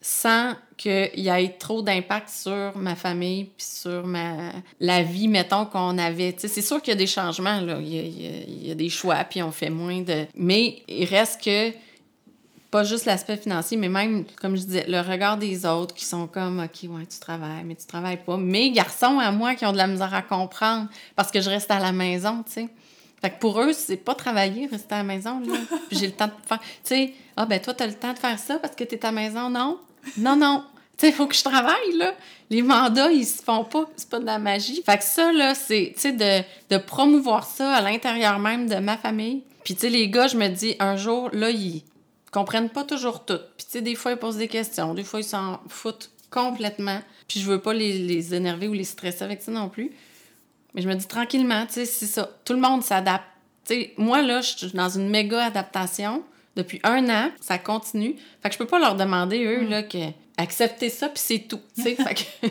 [0.00, 5.64] sans qu'il y ait trop d'impact sur ma famille puis sur ma la vie mettons
[5.64, 8.02] qu'on avait c'est sûr qu'il y a des changements là il y a,
[8.46, 11.72] il y a des choix puis on fait moins de mais il reste que
[12.70, 16.26] pas juste l'aspect financier, mais même, comme je disais, le regard des autres qui sont
[16.26, 18.36] comme, OK, ouais, tu travailles, mais tu travailles pas.
[18.36, 21.70] Mes garçons à moi qui ont de la misère à comprendre parce que je reste
[21.70, 22.68] à la maison, tu sais.
[23.20, 25.42] Fait que pour eux, c'est pas travailler, rester à la maison,
[25.90, 26.60] j'ai le temps de faire.
[26.60, 29.08] Tu sais, ah, ben toi, t'as le temps de faire ça parce que t'es à
[29.08, 29.78] la maison, non?
[30.18, 30.64] Non, non.
[30.96, 32.14] Tu sais, il faut que je travaille, là.
[32.48, 34.82] Les mandats, ils se font pas, c'est pas de la magie.
[34.84, 38.76] Fait que ça, là, c'est, tu sais, de, de promouvoir ça à l'intérieur même de
[38.76, 39.42] ma famille.
[39.64, 41.82] Puis, tu sais, les gars, je me dis, un jour, là, ils
[42.30, 43.40] comprennent pas toujours tout.
[43.56, 47.00] Puis, tu sais, des fois, ils posent des questions, des fois, ils s'en foutent complètement.
[47.28, 49.90] Puis, je veux pas les, les, énerver ou les stresser avec ça non plus.
[50.76, 52.30] Mais je me dis tranquillement, tu sais, c'est ça.
[52.44, 53.24] Tout le monde s'adapte.
[53.64, 56.22] Tu sais, moi, là, je suis dans une méga adaptation
[56.54, 57.30] depuis un an.
[57.40, 58.14] Ça continue.
[58.42, 59.70] Fait que je peux pas leur demander, eux, mm.
[59.70, 59.98] là, que
[60.36, 61.60] accepter ça, puis c'est tout.
[61.74, 62.46] Tu sais, fait que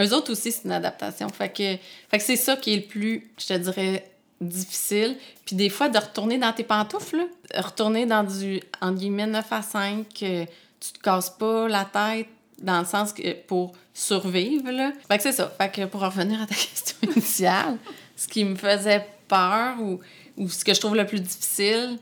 [0.00, 1.28] eux autres aussi, c'est une adaptation.
[1.28, 1.76] Fait que,
[2.10, 4.10] fait que c'est ça qui est le plus, je te dirais,
[4.40, 5.16] difficile.
[5.44, 9.62] Puis des fois, de retourner dans tes pantoufles, retourner dans du, en guillemets, 9 à
[9.62, 12.28] 5, que tu te casses pas la tête
[12.60, 14.92] dans le sens que pour survivre, là.
[15.08, 15.52] Fait que c'est ça.
[15.58, 17.76] Fait que pour revenir à ta question initiale,
[18.16, 20.00] ce qui me faisait peur ou,
[20.36, 21.98] ou ce que je trouve le plus difficile,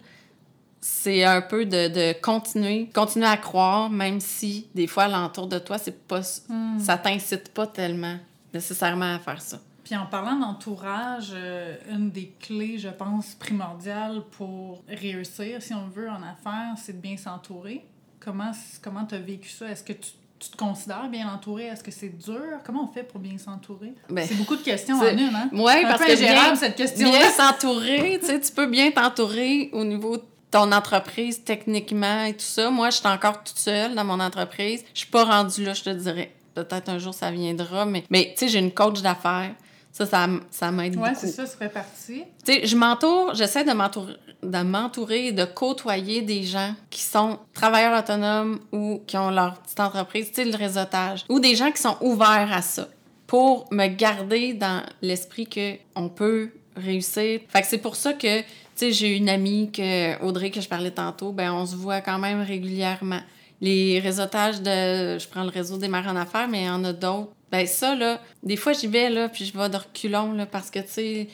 [0.80, 5.58] c'est un peu de, de, continuer, continuer à croire, même si des fois, l'entour de
[5.58, 6.78] toi, c'est pas, hmm.
[6.78, 8.18] ça t'incite pas tellement
[8.52, 9.58] nécessairement à faire ça.
[9.82, 15.88] Puis en parlant d'entourage, euh, une des clés, je pense, primordiales pour réussir, si on
[15.88, 17.84] veut, en affaires, c'est de bien s'entourer.
[18.20, 19.70] Comment comment tu as vécu ça?
[19.70, 20.10] Est-ce que tu,
[20.44, 21.66] tu, te considères bien entouré?
[21.66, 22.40] Est-ce que c'est dur?
[22.64, 23.92] Comment on fait pour bien s'entourer?
[24.08, 25.48] Ben, c'est beaucoup de questions en une, hein?
[25.52, 29.84] Oui, parce que bien, cette question bien s'entourer, tu sais, tu peux bien t'entourer au
[29.84, 32.70] niveau de ton entreprise techniquement et tout ça.
[32.70, 34.84] Moi, je suis encore toute seule dans mon entreprise.
[34.94, 36.32] Je suis pas rendue là, je te dirais.
[36.54, 39.54] Peut-être un jour ça viendra, mais, mais tu sais, j'ai une coach d'affaires
[39.94, 41.06] ça, ça, ça m'aide beaucoup.
[41.06, 42.24] Oui, c'est ça, ça fait partie.
[42.44, 47.38] Tu sais, je m'entoure, j'essaie de m'entourer, de m'entourer, de côtoyer des gens qui sont
[47.52, 51.70] travailleurs autonomes ou qui ont leur petite entreprise, tu sais, le réseautage, ou des gens
[51.70, 52.88] qui sont ouverts à ça
[53.28, 57.42] pour me garder dans l'esprit que on peut réussir.
[57.48, 60.68] Fait que c'est pour ça que, tu sais, j'ai une amie, que, Audrey, que je
[60.68, 63.20] parlais tantôt, ben on se voit quand même régulièrement.
[63.60, 65.20] Les réseautages de...
[65.20, 67.66] Je prends le réseau des marins en affaires, mais il y en a d'autres ben
[67.66, 70.80] ça, là, des fois, j'y vais, là, puis je vais de reculons, là, parce que,
[70.80, 71.28] tu sais,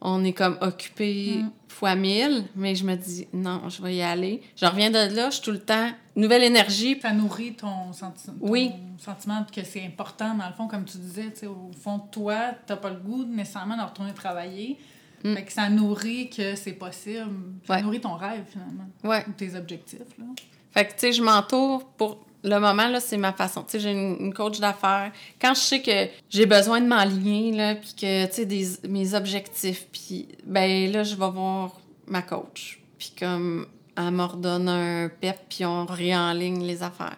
[0.00, 1.50] on est comme occupé Mm.
[1.68, 4.40] fois mille, mais je me dis, non, je vais y aller.
[4.56, 6.98] Je reviens de là, je suis tout le temps, nouvelle énergie.
[7.02, 8.70] Ça nourrit ton, senti- ton Oui.
[8.98, 12.10] sentiment que c'est important, dans le fond, comme tu disais, tu sais, au fond de
[12.10, 14.78] toi, t'as pas le goût nécessairement de retourner travailler.
[15.24, 15.34] Mm.
[15.34, 17.30] Fait que ça nourrit que c'est possible.
[17.66, 17.82] Ça Ouais.
[17.82, 18.88] nourrit ton rêve, finalement.
[19.04, 19.24] Ouais.
[19.28, 20.24] Ou tes objectifs, là.
[20.70, 23.62] Fait que, tu sais, je m'entoure pour le moment, là, c'est ma façon.
[23.62, 25.12] Tu sais, j'ai une, coach d'affaires.
[25.40, 29.14] Quand je sais que j'ai besoin de m'aligner, là, puis que, tu sais, des- mes
[29.14, 31.72] objectifs, puis, ben là, je vais voir
[32.06, 32.80] ma coach.
[32.98, 37.16] Puis comme, elle m'ordonne un pep, puis on réenligne les affaires.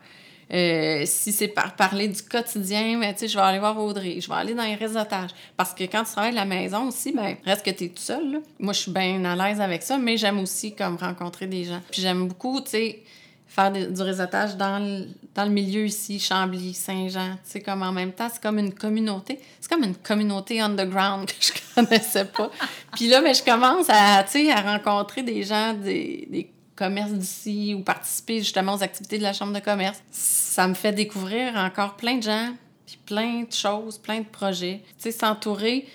[0.52, 4.20] Euh, si c'est par parler du quotidien, ben, tu sais, je vais aller voir Audrey,
[4.20, 5.30] je vais aller dans les réseautages.
[5.56, 8.02] Parce que quand tu travailles de la maison aussi, ben, reste que tu es tout
[8.02, 8.32] seul.
[8.32, 8.38] là.
[8.58, 11.80] Moi, je suis bien à l'aise avec ça, mais j'aime aussi comme rencontrer des gens.
[11.90, 13.02] Puis j'aime beaucoup, tu sais,
[13.50, 17.36] faire du réseautage dans le, dans le milieu ici, Chambly, Saint-Jean.
[17.42, 19.40] Sais, comme en même temps, c'est comme une communauté.
[19.60, 22.50] C'est comme une communauté underground que je connaissais pas.
[22.94, 27.82] Puis là, ben, je commence à, à rencontrer des gens des, des commerces d'ici ou
[27.82, 30.00] participer justement aux activités de la Chambre de commerce.
[30.12, 32.54] Ça me fait découvrir encore plein de gens,
[32.86, 34.80] puis plein de choses, plein de projets.
[34.96, 35.86] Tu sais, s'entourer,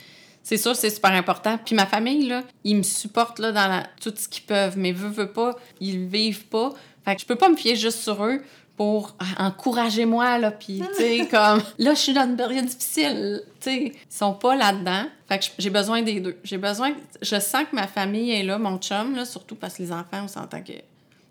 [0.43, 1.57] c'est sûr, c'est super important.
[1.57, 4.91] Puis ma famille, là, ils me supportent là, dans la- tout ce qu'ils peuvent, mais
[4.91, 6.73] veut, veut pas, ils vivent pas.
[7.05, 8.41] Fait que je peux pas me fier juste sur eux
[8.75, 12.65] pour ah, encourager moi là puis tu sais comme là je suis dans une période
[12.65, 13.77] difficile tu sais.
[13.85, 15.05] Ils sont pas là-dedans.
[15.29, 16.37] Fait que j'ai besoin des deux.
[16.43, 19.83] J'ai besoin je sens que ma famille est là mon chum là surtout parce que
[19.83, 20.73] les enfants on s'entend que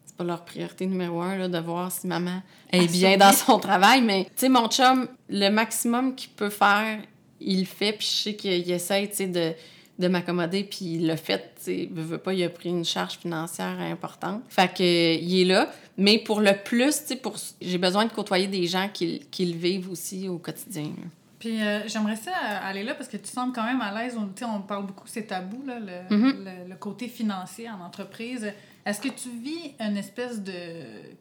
[0.05, 3.59] c'est pas leur priorité numéro un là, de voir si maman est bien dans son
[3.59, 4.01] travail.
[4.01, 6.99] Mais tu sais mon chum le maximum qu'il peut faire
[7.41, 9.53] il le fait puis je sais qu'il essaie tu sais de
[9.99, 13.79] de m'accommoder, puis il l'a fait, tu veut, pas, il a pris une charge financière
[13.81, 14.43] importante.
[14.49, 15.71] Fait que, euh, il est là.
[15.97, 17.37] Mais pour le plus, tu sais, pour...
[17.63, 20.85] j'ai besoin de côtoyer des gens qui, qui le vivent aussi au quotidien.
[20.85, 21.09] là.
[21.39, 24.17] Puis euh, j'aimerais ça euh, aller là parce que tu sembles quand même à l'aise.
[24.19, 26.45] On, on parle beaucoup, c'est tabou, là, le, Mhm.
[26.45, 28.51] le, le côté financier en entreprise.
[28.87, 30.53] Est-ce que tu vis une espèce de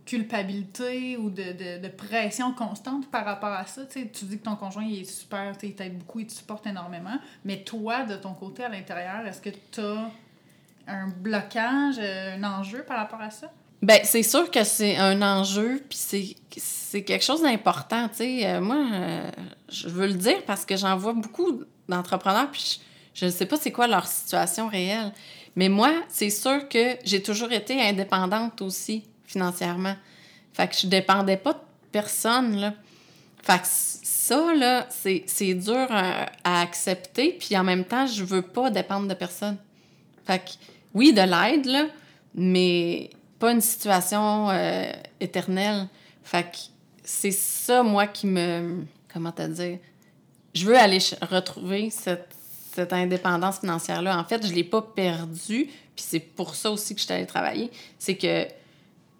[0.05, 3.85] culpabilité ou de, de, pression constante par rapport à ça?
[3.85, 7.17] Tu dis que ton conjoint est super, il t'aide beaucoup, il te supporte énormément.
[7.45, 10.11] Mais toi, de ton côté à l'intérieur, est-ce que tu as
[10.87, 13.49] un blocage, euh, un enjeu par rapport à ça?
[13.81, 18.09] Ben, c'est sûr que c'est un enjeu, puis c'est, quelque chose d'important.
[18.19, 19.29] Euh, moi, euh,
[19.69, 22.81] je veux le dire parce que j'en vois beaucoup d'entrepreneurs, puis
[23.13, 25.11] je ne sais pas c'est quoi leur situation réelle.
[25.55, 29.95] Mais moi, c'est sûr que j'ai toujours été indépendante aussi, financièrement.
[30.53, 31.59] Fait que je dépendais pas de
[31.91, 32.73] personne, là.
[33.43, 38.69] Fait que ça, là, c'est, dur à accepter, puis en même temps, je veux pas
[38.69, 39.57] dépendre de personne.
[40.25, 40.51] Fait que,
[40.93, 41.87] oui, de l'aide, là,
[42.33, 45.87] mais pas une situation euh, éternelle.
[46.23, 46.57] Fait que
[47.03, 48.85] c'est ça, moi, qui me...
[49.11, 49.79] Comment te dire?
[50.53, 52.33] Je veux aller retrouver cette,
[52.73, 54.17] cette indépendance financière-là.
[54.17, 57.25] En fait, je l'ai pas perdue, puis c'est pour ça aussi que je suis allée
[57.25, 57.71] travailler.
[57.99, 58.47] C'est que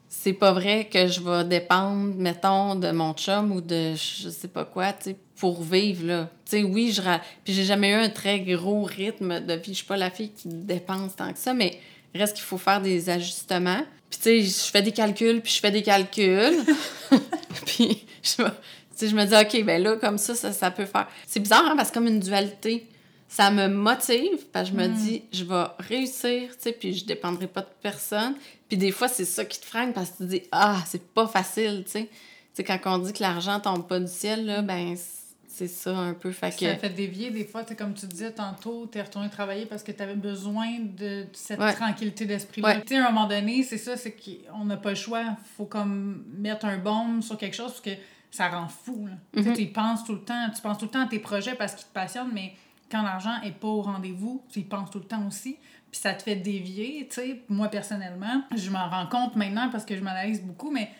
[0.09, 4.47] c'est pas vrai que je vais dépendre, mettons, de mon chum ou de je sais
[4.47, 6.29] pas quoi, tu sais, pour vivre, là.
[6.45, 7.01] Tu sais, oui, je...
[7.43, 9.71] Puis j'ai jamais eu un très gros rythme de vie.
[9.73, 11.79] Je suis pas la fille qui dépense tant que ça, mais
[12.13, 13.83] reste qu'il faut faire des ajustements.
[14.09, 16.63] Puis tu sais, je fais des calculs, puis je fais des calculs.
[17.65, 18.43] puis je,
[19.07, 21.07] je me dis, OK, ben là, comme ça, ça, ça peut faire...
[21.27, 22.87] C'est bizarre, hein, parce que comme une dualité.
[23.35, 24.93] Ça me motive, parce que je me Mm.
[24.93, 28.35] dis, je vais réussir, tu sais, puis je dépendrai pas de personne.
[28.67, 31.01] Puis des fois, c'est ça qui te freine, parce que tu te dis, ah, c'est
[31.13, 32.03] pas facile, tu sais.
[32.03, 32.09] Tu
[32.53, 34.95] sais, quand on dit que l'argent tombe pas du ciel, là, ben,
[35.47, 36.31] c'est ça un peu.
[36.31, 36.65] Fait que...
[36.67, 39.65] Ça fait dévier des fois, tu sais, comme tu disais tantôt, tu es retourné travailler
[39.65, 41.73] parce que tu avais besoin de cette Ouais.
[41.73, 42.61] tranquillité d'esprit.
[42.61, 42.81] Ouais.
[42.81, 45.23] Tu sais, à un moment donné, c'est ça, c'est qu'on n'a pas le choix.
[45.57, 47.91] faut comme mettre un baume sur quelque chose parce que
[48.29, 49.07] ça rend fou.
[49.07, 49.13] là.
[49.41, 49.55] Tu Mhm.
[49.59, 51.87] Y penses tout le temps, tu penses tout le temps à tes projets parce qu'ils
[51.87, 52.53] te passionnent, mais
[52.93, 55.57] quand l'argent est pas au rendez-vous, tu y penses tout le temps aussi.
[55.91, 57.41] Puis ça te fait dévier, tu sais.
[57.49, 60.91] Moi, personnellement, je m'en rends compte maintenant parce que je m'analyse beaucoup, mais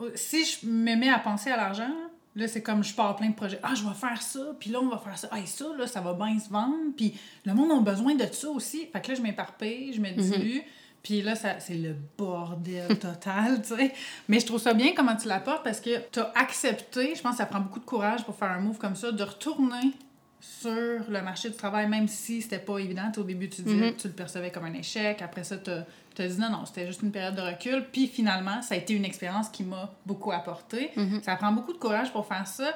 [0.00, 1.92] euh, si je me mets à penser à l'argent,
[2.34, 3.60] là, c'est comme je pars plein de projets.
[3.62, 5.28] Ah, je vais faire ça, puis là, on va faire ça.
[5.30, 6.74] Ah, et ça, là, ça va bien se vendre.
[6.96, 8.86] Puis le monde a besoin de ça aussi.
[8.90, 10.62] Fait que là, je m'éparpille, je me dilue.
[11.02, 13.92] Puis là, ça, c'est le bordel total, tu sais.
[14.26, 17.32] Mais je trouve ça bien comment tu l'apportes parce que tu as accepté, je pense
[17.32, 19.92] que ça prend beaucoup de courage pour faire un move comme ça, de retourner
[20.42, 20.70] sur
[21.08, 23.10] le marché du travail, même si c'était pas évident.
[23.16, 23.96] Au début, tu disais Mhm.
[23.96, 25.22] tu le percevais comme un échec.
[25.22, 27.84] Après ça, tu as dit non, non, c'était juste une période de recul.
[27.92, 30.90] Puis finalement, ça a été une expérience qui m'a beaucoup apporté.
[30.96, 31.22] Mhm.
[31.22, 32.74] Ça prend beaucoup de courage pour faire ça.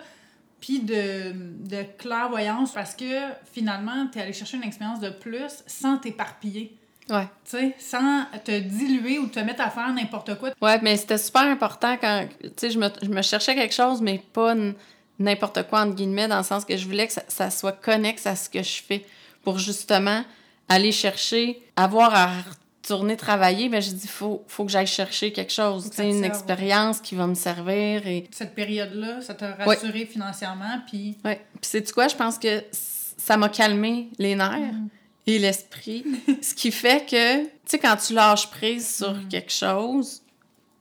[0.61, 1.33] Puis de,
[1.69, 3.05] de clairvoyance parce que
[3.53, 6.77] finalement, tu es allé chercher une expérience de plus sans t'éparpiller.
[7.11, 7.25] Ouais.
[7.45, 10.51] Tu sais, sans te diluer ou te mettre à faire n'importe quoi.
[10.63, 14.01] Ouais, mais c'était super important quand, tu sais, je me, je me cherchais quelque chose,
[14.01, 14.75] mais pas n-
[15.19, 18.27] n'importe quoi, entre guillemets, dans le sens que je voulais que ça, ça soit connexe
[18.27, 19.05] à ce que je fais
[19.43, 20.25] pour justement
[20.69, 22.27] aller chercher, avoir à
[22.83, 27.01] retourner travailler, ben j'ai dit, faut, faut que j'aille chercher quelque chose, que une expérience
[27.01, 28.07] qui va me servir.
[28.07, 28.29] Et...
[28.33, 31.45] Cette période-là, ça t'a rassuré financièrement, puis Ouais.
[31.61, 34.89] Puis c'est quoi, je pense que ça m'a calmé les nerfs Mm.
[35.27, 36.05] et l'esprit.
[36.43, 39.29] ce qui fait que, tu sais, quand tu lâches prise sur Mm.
[39.29, 40.23] quelque chose,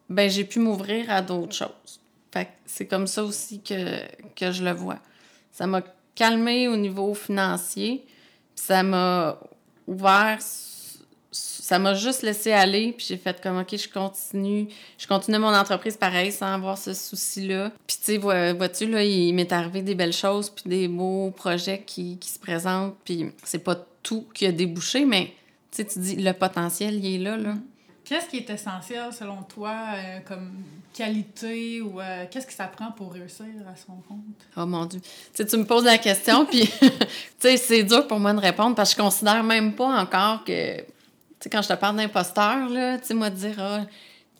[0.09, 1.99] ben j'ai pu m'ouvrir à d'autres choses.
[2.35, 4.99] Fait c'est comme ça aussi que, je le vois.
[5.53, 5.81] Ça m'a
[6.15, 8.03] calmé au niveau financier,
[8.53, 9.39] puis ça m'a
[9.87, 10.39] ouvert,
[11.31, 14.67] ça m'a juste laissé aller, puis j'ai fait comme, OK, je continue,
[14.97, 17.71] je continue mon entreprise pareil, sans avoir ce souci-là.
[17.87, 21.31] Puis tu sais, vois- vois-tu, là, il m'est arrivé des belles choses, puis des beaux
[21.31, 25.27] projets qui, qui se présentent, puis c'est pas tout qui a débouché, mais
[25.71, 27.53] tu sais, tu dis, le potentiel, il est là, là.
[28.05, 30.51] Qu'est-ce qui est essentiel selon toi euh, comme
[30.93, 34.19] qualité ou euh, qu'est-ce que ça prend pour réussir à son compte?
[34.55, 35.01] Oh mon Dieu.
[35.01, 36.69] Tu sais, tu me poses la question, puis
[37.39, 40.83] c'est dur pour moi de répondre parce que je considère même pas encore que.
[41.51, 43.81] Quand je te parle d'imposteur, là, tu moi, de dire, ah,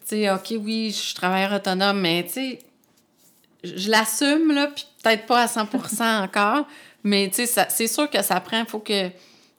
[0.01, 2.58] tu sais, OK, oui, je suis travailleur autonome, mais tu
[3.63, 6.65] je l'assume, là, puis peut-être pas à 100% encore,
[7.04, 9.10] mais tu sais, ça- c'est sûr que ça prend, faut que,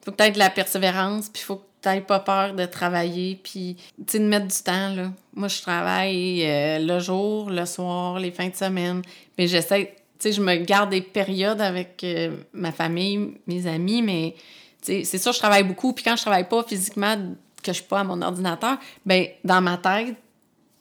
[0.04, 2.64] faut que tu aies de la persévérance, puis faut que tu n'aies pas peur de
[2.64, 5.12] travailler, puis tu sais, de mettre du temps, là.
[5.34, 9.02] Moi, je travaille euh, le jour, le soir, les fins de semaine,
[9.38, 14.02] mais j'essaie, tu sais, je me garde des périodes avec euh, ma famille, mes amis,
[14.02, 14.34] mais
[14.82, 17.16] tu sais, c'est sûr, je travaille beaucoup, puis quand je travaille pas physiquement,
[17.62, 20.16] que je suis pas à mon ordinateur, ben dans ma tête,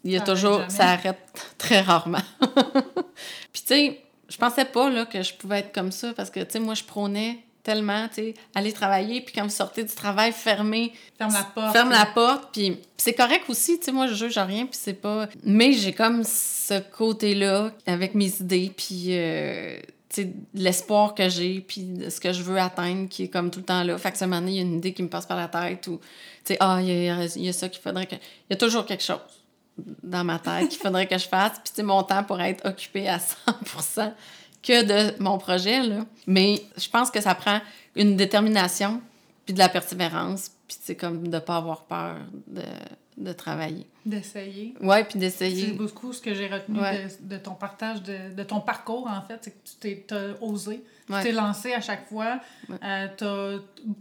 [0.03, 1.19] il y a Ça toujours, ça arrête
[1.57, 2.17] très rarement.
[3.53, 6.39] Puis tu sais, je pensais pas là, que je pouvais être comme ça parce que
[6.41, 9.93] tu sais, moi je prônais tellement, tu sais, aller travailler puis quand vous sortez du
[9.93, 11.73] travail, fermer, Ferme la porte.
[11.73, 14.93] ferme la porte puis c'est correct aussi, tu sais, moi je juge rien puis c'est
[14.93, 19.77] pas mais j'ai comme ce côté-là avec mes idées puis euh,
[20.09, 23.59] tu sais, l'espoir que j'ai puis ce que je veux atteindre qui est comme tout
[23.59, 23.97] le temps là.
[23.97, 25.47] Fait que ce moment donné, il y a une idée qui me passe par la
[25.47, 25.97] tête ou
[26.45, 28.85] tu sais, ah, il y y a ça qu'il faudrait que il y a toujours
[28.85, 29.19] quelque chose
[29.77, 31.53] dans ma tête qu'il faudrait que je fasse.
[31.53, 33.35] Puis, tu sais, mon temps pourrait être occupé à 100
[34.65, 36.05] que de mon projet, là.
[36.27, 37.59] Mais je pense que ça prend
[37.95, 39.01] une détermination,
[39.45, 42.61] puis de la persévérance, puis c'est comme de pas avoir peur de,
[43.17, 43.85] de travailler.
[44.05, 44.73] D'essayer.
[44.81, 45.71] Ouais, puis C'est d'essayer.
[45.71, 47.07] beaucoup ce que j'ai retenu Ouais.
[47.21, 50.05] de, de ton partage, de, de ton parcours, en fait, c'est que tu t'es
[50.41, 50.83] osé.
[51.09, 51.19] Ouais.
[51.21, 52.39] Tu t'es lancé à chaque fois.
[52.67, 52.77] Ouais.
[52.83, 53.59] Euh,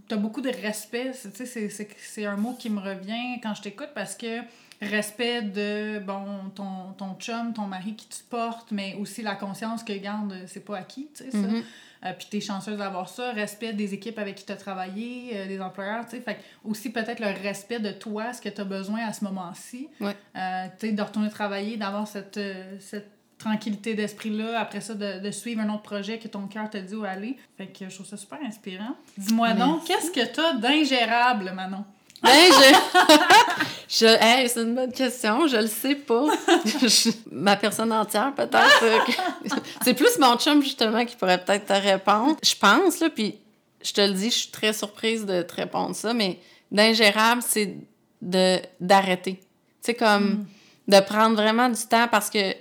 [0.09, 1.12] tu as, beaucoup de respect.
[1.12, 4.40] C'est- C'est c'est- c'est un mot qui me revient quand je t'écoute parce que
[4.80, 9.82] respect de bon ton, ton chum, ton mari qui te porte, mais aussi la conscience
[9.82, 11.38] que, garde, c'est pas acquis, tu sais, ça.
[11.38, 11.62] Mhm.
[12.04, 13.32] Euh, puis t'es chanceuse d'avoir ça.
[13.32, 16.20] Respect des équipes avec qui tu as travaillé, euh, des employeurs, tu sais.
[16.20, 19.24] Fait que aussi peut-être le respect de toi, ce que tu as besoin à ce
[19.24, 19.88] moment-ci.
[20.00, 20.14] Ouais.
[20.37, 22.38] Euh, tu sais, de retourner travailler, d'avoir cette,
[22.80, 24.60] cette tranquillité d'esprit-là.
[24.60, 27.38] Après ça, de, de suivre un autre projet que ton cœur te dit où aller.
[27.56, 28.96] Fait que je trouve ça super inspirant.
[29.16, 31.84] Dis-moi donc, qu'est-ce que tu as d'ingérable, Manon?
[32.22, 32.50] Hey,
[33.96, 34.07] je...
[34.07, 36.26] Hey, c'est une bonne question, je le sais pas.
[36.83, 38.83] Je- Ma personne entière, peut-être.
[38.83, 38.98] euh,
[39.85, 42.37] c'est plus mon chum, justement, qui pourrait peut-être te répondre.
[42.42, 43.37] Je pense, là, puis
[43.83, 46.38] je te le dis, je suis très surprise de te répondre ça, mais
[46.72, 47.76] d'ingérable, c'est
[48.22, 49.35] de d'arrêter.
[49.37, 49.44] Tu
[49.83, 50.46] sais, comme
[50.88, 52.54] de prendre vraiment du temps parce que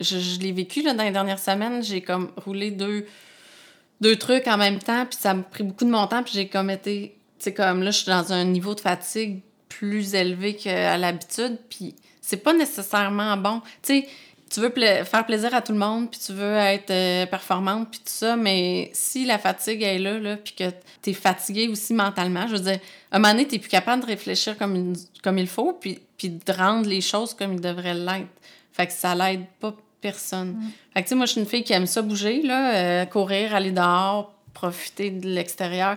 [0.00, 3.06] je, je l'ai vécu, là, dans les dernières semaines, j'ai comme roulé deux
[4.00, 6.48] deux trucs en même temps, puis ça m'a pris beaucoup de mon temps, puis j'ai
[6.48, 9.42] comme été, tu sais, comme là, je suis dans un niveau de fatigue
[9.78, 13.60] plus élevé qu'à l'habitude, puis c'est pas nécessairement bon.
[13.82, 14.08] Tu sais,
[14.50, 17.90] tu veux pla- faire plaisir à tout le monde, puis tu veux être euh, performante,
[17.90, 20.64] puis tout ça, mais si la fatigue est là, là puis que
[21.00, 22.78] t'es fatigué aussi mentalement, je veux dire,
[23.10, 26.00] à un moment donné, t'es plus capable de réfléchir comme, une- comme il faut, puis,
[26.18, 28.28] puis de rendre les choses comme ils devraient l'être.
[28.72, 30.56] Fait que ça l'aide pas personne.
[30.92, 33.04] Fait que, tu sais, moi, je suis une fille qui aime ça bouger, là, euh,
[33.06, 35.96] courir, aller dehors, profiter de l'extérieur.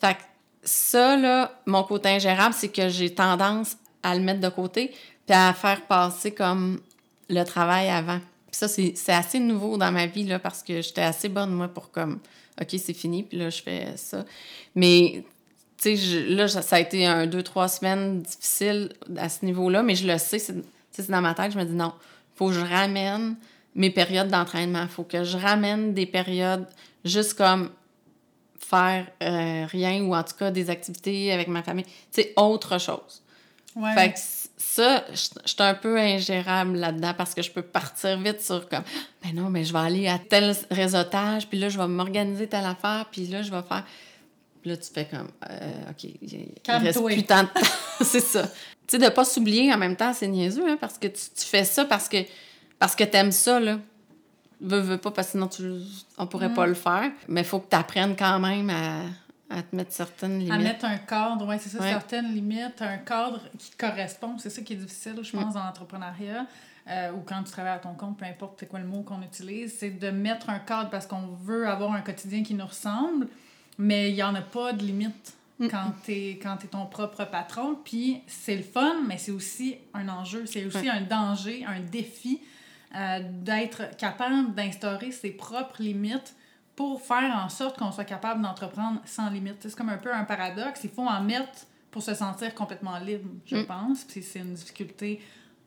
[0.00, 0.20] Fait que
[0.62, 4.92] ça, là, mon côté ingérable, c'est que j'ai tendance à le mettre de côté
[5.26, 6.80] puis à faire passer comme
[7.28, 8.20] le travail avant.
[8.50, 11.90] Ça, c'est assez nouveau dans ma vie, là, parce que j'étais assez bonne, moi, pour
[11.90, 12.18] comme,
[12.60, 14.24] OK, c'est fini, puis là, je fais ça.
[14.74, 15.24] Mais,
[15.80, 19.94] tu sais, là, ça a été un, deux, trois semaines difficiles à ce niveau-là, mais
[19.94, 20.54] je le sais, c'est
[20.92, 21.94] tu sais, c'est dans ma tête, je me dis non,
[22.34, 23.36] faut que je ramène
[23.74, 26.66] mes périodes d'entraînement, faut que je ramène des périodes
[27.04, 27.70] juste comme
[28.64, 33.22] faire euh, rien ou en tout cas des activités avec ma famille, sais, autre chose.
[33.74, 33.94] Ouais.
[33.94, 34.18] Fait que
[34.56, 38.84] ça, je suis un peu ingérable là-dedans parce que je peux partir vite sur comme,
[39.22, 42.64] ben non, mais je vais aller à tel réseautage, puis là, je vais m'organiser telle
[42.64, 43.84] affaire, puis là, je vais faire.
[44.60, 47.10] Puis là, tu fais comme, euh, OK, il reste Calme-toi.
[47.10, 47.60] plus tant de temps.
[48.00, 48.46] c'est ça.
[48.86, 51.44] Tu sais, de pas s'oublier en même temps, c'est niaiseux, hein, parce que tu, tu
[51.44, 52.18] fais ça parce que,
[52.78, 53.78] parce que t'aimes ça, là.
[54.62, 55.62] Veux, veux pas, parce que sinon, tu,
[56.18, 57.10] on pourrait pas le faire.
[57.28, 59.00] Mais il faut que tu apprennes quand même à,
[59.50, 60.52] à te mettre certaines limites.
[60.52, 61.90] À mettre un cadre, oui, c'est ça, Ouais.
[61.90, 64.38] certaines limites, un cadre qui correspond.
[64.38, 65.40] C'est ça qui est difficile, je Mm.
[65.40, 66.46] pense, dans l'entrepreneuriat.
[66.88, 69.22] euh, ou quand tu travailles à ton compte, peu importe c'est quoi le mot qu'on
[69.22, 73.28] utilise, c'est de mettre un cadre parce qu'on veut avoir un quotidien qui nous ressemble,
[73.78, 75.68] mais il n'y en a pas de limite Mm.
[75.68, 77.76] quand tu es, t'es ton propre patron.
[77.84, 80.88] Puis c'est le fun, mais c'est aussi un enjeu, c'est aussi Ouais.
[80.90, 82.40] un danger, un défi
[82.94, 86.34] euh, d'être capable d'instaurer ses propres limites
[86.76, 89.56] pour faire en sorte qu'on soit capable d'entreprendre sans limite.
[89.60, 90.80] C'est comme un peu un paradoxe.
[90.84, 93.66] Il faut en mettre pour se sentir complètement libre, je Mm.
[93.66, 94.04] pense.
[94.04, 95.20] Puis c'est une difficulté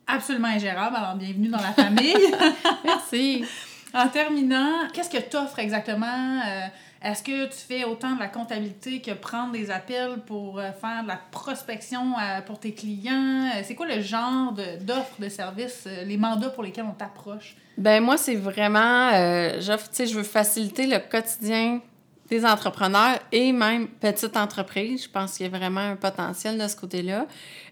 [0.07, 0.95] absolument ingérable.
[0.95, 2.15] Alors, bienvenue dans la famille.
[2.84, 3.45] Merci.
[3.93, 6.41] en terminant, qu'est-ce que tu offres exactement?
[6.45, 6.65] Euh,
[7.06, 11.03] Est-ce que tu fais autant de la comptabilité que prendre des appels pour euh, faire
[11.03, 13.51] de la prospection euh, pour tes clients?
[13.56, 16.93] Euh, C'est quoi le genre de- d'offre de, service, euh, les mandats pour lesquels on
[16.93, 17.56] t'approche?
[17.78, 21.80] Ben moi, c'est vraiment, tu sais, je veux faciliter le quotidien
[22.28, 25.03] des entrepreneurs et même petites entreprises.
[25.03, 27.28] Je pense qu'il y a vraiment un potentiel de ce côté-là.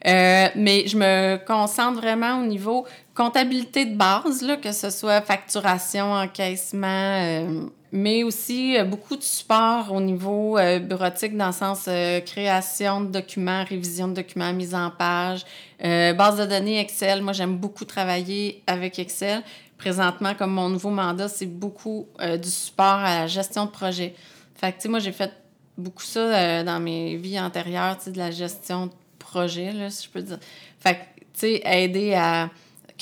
[0.06, 6.14] Mais je me concentre vraiment au niveau comptabilité de base, là, que ce soit facturation,
[6.14, 11.88] encaissement, euh, mais aussi euh, beaucoup de support au niveau euh, bureautique dans le sens
[12.26, 15.46] création de documents, révision de documents, mise en page,
[15.80, 17.22] base de données Excel.
[17.22, 19.44] Moi, j'aime beaucoup travailler avec Excel.
[19.78, 22.08] Présentement, comme mon nouveau mandat, c'est beaucoup
[22.42, 24.16] du support à la gestion de projet.
[24.56, 25.32] Fait que, tu sais, moi, j'ai fait
[25.78, 30.06] beaucoup ça dans mes vies antérieures, tu sais, de la gestion de projet, là, si
[30.06, 30.40] je peux dire.
[30.80, 31.00] Fait que,
[31.34, 32.50] tu sais, aider à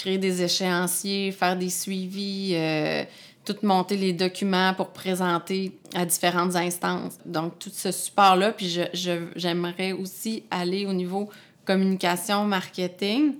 [0.02, 3.04] créer des échéanciers, faire des suivis, euh,
[3.46, 7.18] tout monter les documents pour présenter à différentes instances.
[7.26, 8.52] Donc, tout ce support-là.
[8.52, 11.30] Puis, je, je- j'aimerais aussi aller au niveau
[11.66, 13.36] communication, marketing.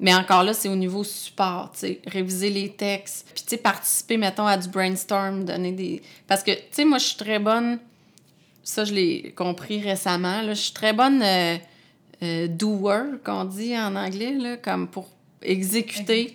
[0.00, 3.28] Mais encore là, c'est au niveau support, tu sais, réviser les textes.
[3.34, 6.02] Puis, tu sais, participer, mettons, à du brainstorm, donner des...
[6.26, 7.78] Parce que, tu sais, moi, je suis très bonne...
[8.64, 10.42] Ça, je l'ai compris récemment.
[10.48, 11.56] Je suis très bonne euh,
[12.22, 15.08] euh, doer, qu'on dit en anglais, là, comme pour
[15.44, 16.34] exécuter.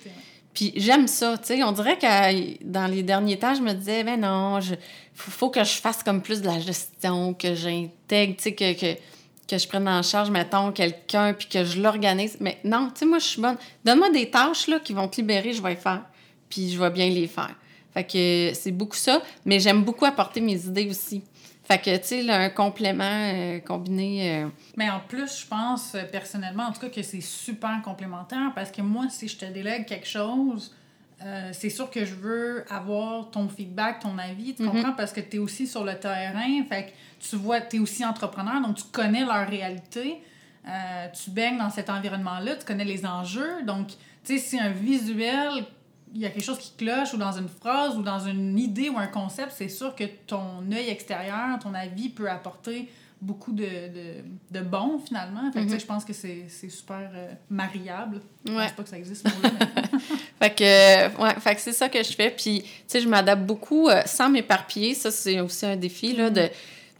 [0.54, 1.64] Puis j'aime ça, tu sais.
[1.64, 4.78] On dirait que dans les derniers temps, je me disais, ben non, il
[5.14, 8.74] faut, faut que je fasse comme plus de la gestion, que j'intègre, tu sais, que,
[8.74, 9.00] que,
[9.48, 12.38] que je prenne en charge, mettons, quelqu'un, puis que je l'organise.
[12.40, 13.58] Mais non, tu sais, moi, je suis bonne.
[13.86, 16.04] Donne-moi des tâches, là, qui vont te libérer, je vais les faire.
[16.50, 17.54] Puis je vais bien les faire.
[17.94, 19.22] Fait que c'est beaucoup ça.
[19.46, 21.22] Mais j'aime beaucoup apporter mes idées aussi.
[21.68, 24.44] Fait que, tu sais, un complément euh, combiné...
[24.44, 24.48] euh,
[24.78, 28.72] Mais en plus, je pense euh, personnellement, en tout cas, que c'est super complémentaire parce
[28.72, 30.74] que moi, si je te délègue quelque chose,
[31.22, 34.70] euh, c'est sûr que je veux avoir ton feedback, ton avis, tu Mhm.
[34.72, 34.94] comprends?
[34.94, 36.92] Parce que tu es aussi sur le terrain, fait que
[37.28, 40.22] tu vois, tu es aussi entrepreneur, donc tu connais leur réalité.
[40.70, 43.64] Euh, tu baignes dans cet environnement-là, tu connais les enjeux.
[43.66, 43.88] Donc,
[44.24, 45.66] tu sais, si un visuel,
[46.14, 48.90] il y a quelque chose qui cloche, ou dans une phrase, ou dans une idée
[48.90, 52.90] ou un concept, c'est sûr que ton œil extérieur, ton avis peut apporter
[53.20, 55.52] beaucoup de, de, de bon, finalement.
[55.52, 58.22] Fait que, tu sais, je pense que c'est super euh, mariable.
[58.46, 58.64] Je Ouais.
[58.66, 59.50] pense pas que ça existe, mais-
[60.40, 62.30] Fait que, ouais, fait que c'est ça que je fais.
[62.30, 64.94] Puis, tu sais, je m'adapte beaucoup euh, sans m'éparpiller.
[64.94, 66.48] Ça, c'est aussi un défi, là, de,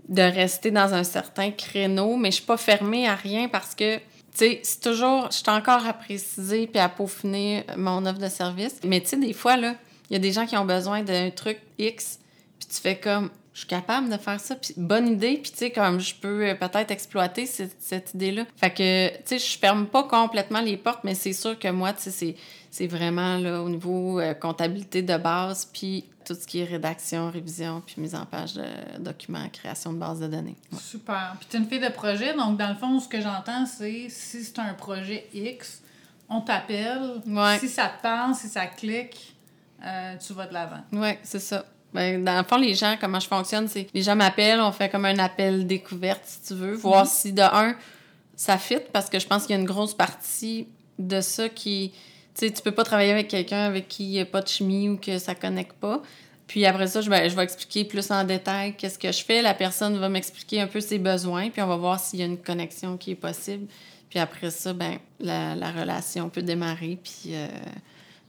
[0.10, 2.16] de rester dans un certain créneau.
[2.18, 4.00] Mais je suis pas fermée à rien parce que,
[4.38, 5.28] tu sais, c'est toujours...
[5.32, 8.80] Je suis encore à préciser puis à peaufiner mon offre de service.
[8.84, 9.76] Mais, tu sais, des fois, là,
[10.10, 12.20] il y a des gens qui ont besoin d'un truc X,
[12.60, 13.30] puis tu fais comme...
[13.54, 16.48] Je suis capable de faire ça, puis bonne idée, puis tu sais, comme je peux
[16.48, 18.46] euh, peut-être exploiter cette, idée-là.
[18.56, 21.92] Fait que, tu sais, je ferme pas complètement les portes, mais c'est sûr que moi,
[21.94, 22.36] tu sais, c'est
[22.70, 27.32] c'est vraiment là, au niveau euh, comptabilité de base, puis tout ce qui est rédaction,
[27.32, 28.66] révision, puis mise en page de
[29.00, 30.56] documents, création de bases de données.
[30.72, 30.80] Ouais.
[30.80, 31.36] Super.
[31.40, 34.08] Puis tu es une fille de projet, donc dans le fond, ce que j'entends, c'est
[34.10, 35.82] si c'est un projet X,
[36.30, 37.22] on t'appelle.
[37.26, 37.58] Ouais.
[37.60, 39.36] Si ça te parle, si ça clique,
[39.86, 40.82] euh, tu vas de l'avant.
[40.92, 41.66] Ouais, c'est ça.
[41.94, 44.90] Ben, dans le fond, les gens, comment je fonctionne, c'est les gens m'appellent, on fait
[44.90, 47.10] comme un appel découverte, si tu veux, voir Mhm.
[47.10, 47.76] si de un,
[48.36, 50.68] ça fit, parce que je pense qu'il y a une grosse partie
[51.00, 51.94] de ça qui.
[52.38, 54.48] Tu sais, tu peux pas travailler avec quelqu'un avec qui il n'y a pas de
[54.48, 56.02] chimie ou que ça connecte pas.
[56.46, 59.42] Puis après ça, je vais, je vais expliquer plus en détail qu'est-ce que je fais.
[59.42, 62.26] La personne va m'expliquer un peu ses besoins, puis on va voir s'il y a
[62.26, 63.68] une connexion qui est possible.
[64.10, 67.48] Puis après ça, ben la, la relation peut démarrer, puis euh,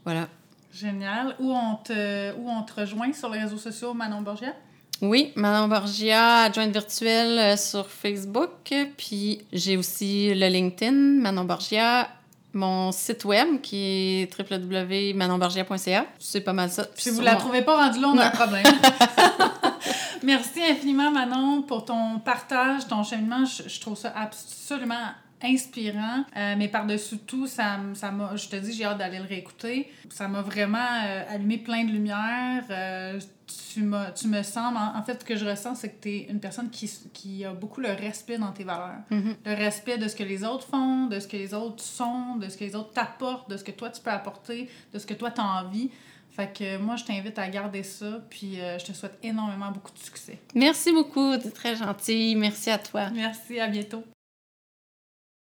[0.04, 0.28] voilà.
[0.72, 1.36] Génial.
[1.38, 4.54] Où on, te, où on te rejoint sur les réseaux sociaux, Manon Borgia?
[5.00, 8.74] Oui, Manon Borgia, adjointe virtuelle euh, sur Facebook.
[8.96, 12.08] Puis j'ai aussi le LinkedIn, Manon Borgia,
[12.52, 16.06] mon site web qui est www.manonborgia.ca.
[16.18, 16.86] C'est pas mal ça.
[16.94, 18.64] Si vous la trouvez pas rendue là, on a un problème.
[20.22, 23.44] Merci infiniment, Manon, pour ton partage, ton cheminement.
[23.44, 26.24] Je, je trouve ça absolument inspirant.
[26.36, 29.90] Euh, mais par-dessus tout, ça, ça m'a, je te dis, j'ai hâte d'aller le réécouter.
[30.10, 32.64] Ça m'a vraiment euh, allumé plein de lumière.
[32.70, 33.20] Euh,
[33.78, 36.08] tu, m'as- tu me sembles, en, en fait, ce que je ressens, c'est que tu
[36.10, 39.02] es une personne qui, qui a beaucoup le respect dans tes valeurs.
[39.10, 39.36] Mhm.
[39.44, 42.48] Le respect de ce que les autres font, de ce que les autres sont, de
[42.48, 45.14] ce que les autres t'apportent, de ce que toi tu peux apporter, de ce que
[45.14, 45.90] toi tu as envie.
[46.30, 49.92] Fait que moi, je t'invite à garder ça, puis euh, je te souhaite énormément beaucoup
[49.92, 50.38] de succès.
[50.54, 52.36] Merci beaucoup, t'es très gentil.
[52.36, 53.10] Merci à toi.
[53.10, 54.04] Merci, à bientôt.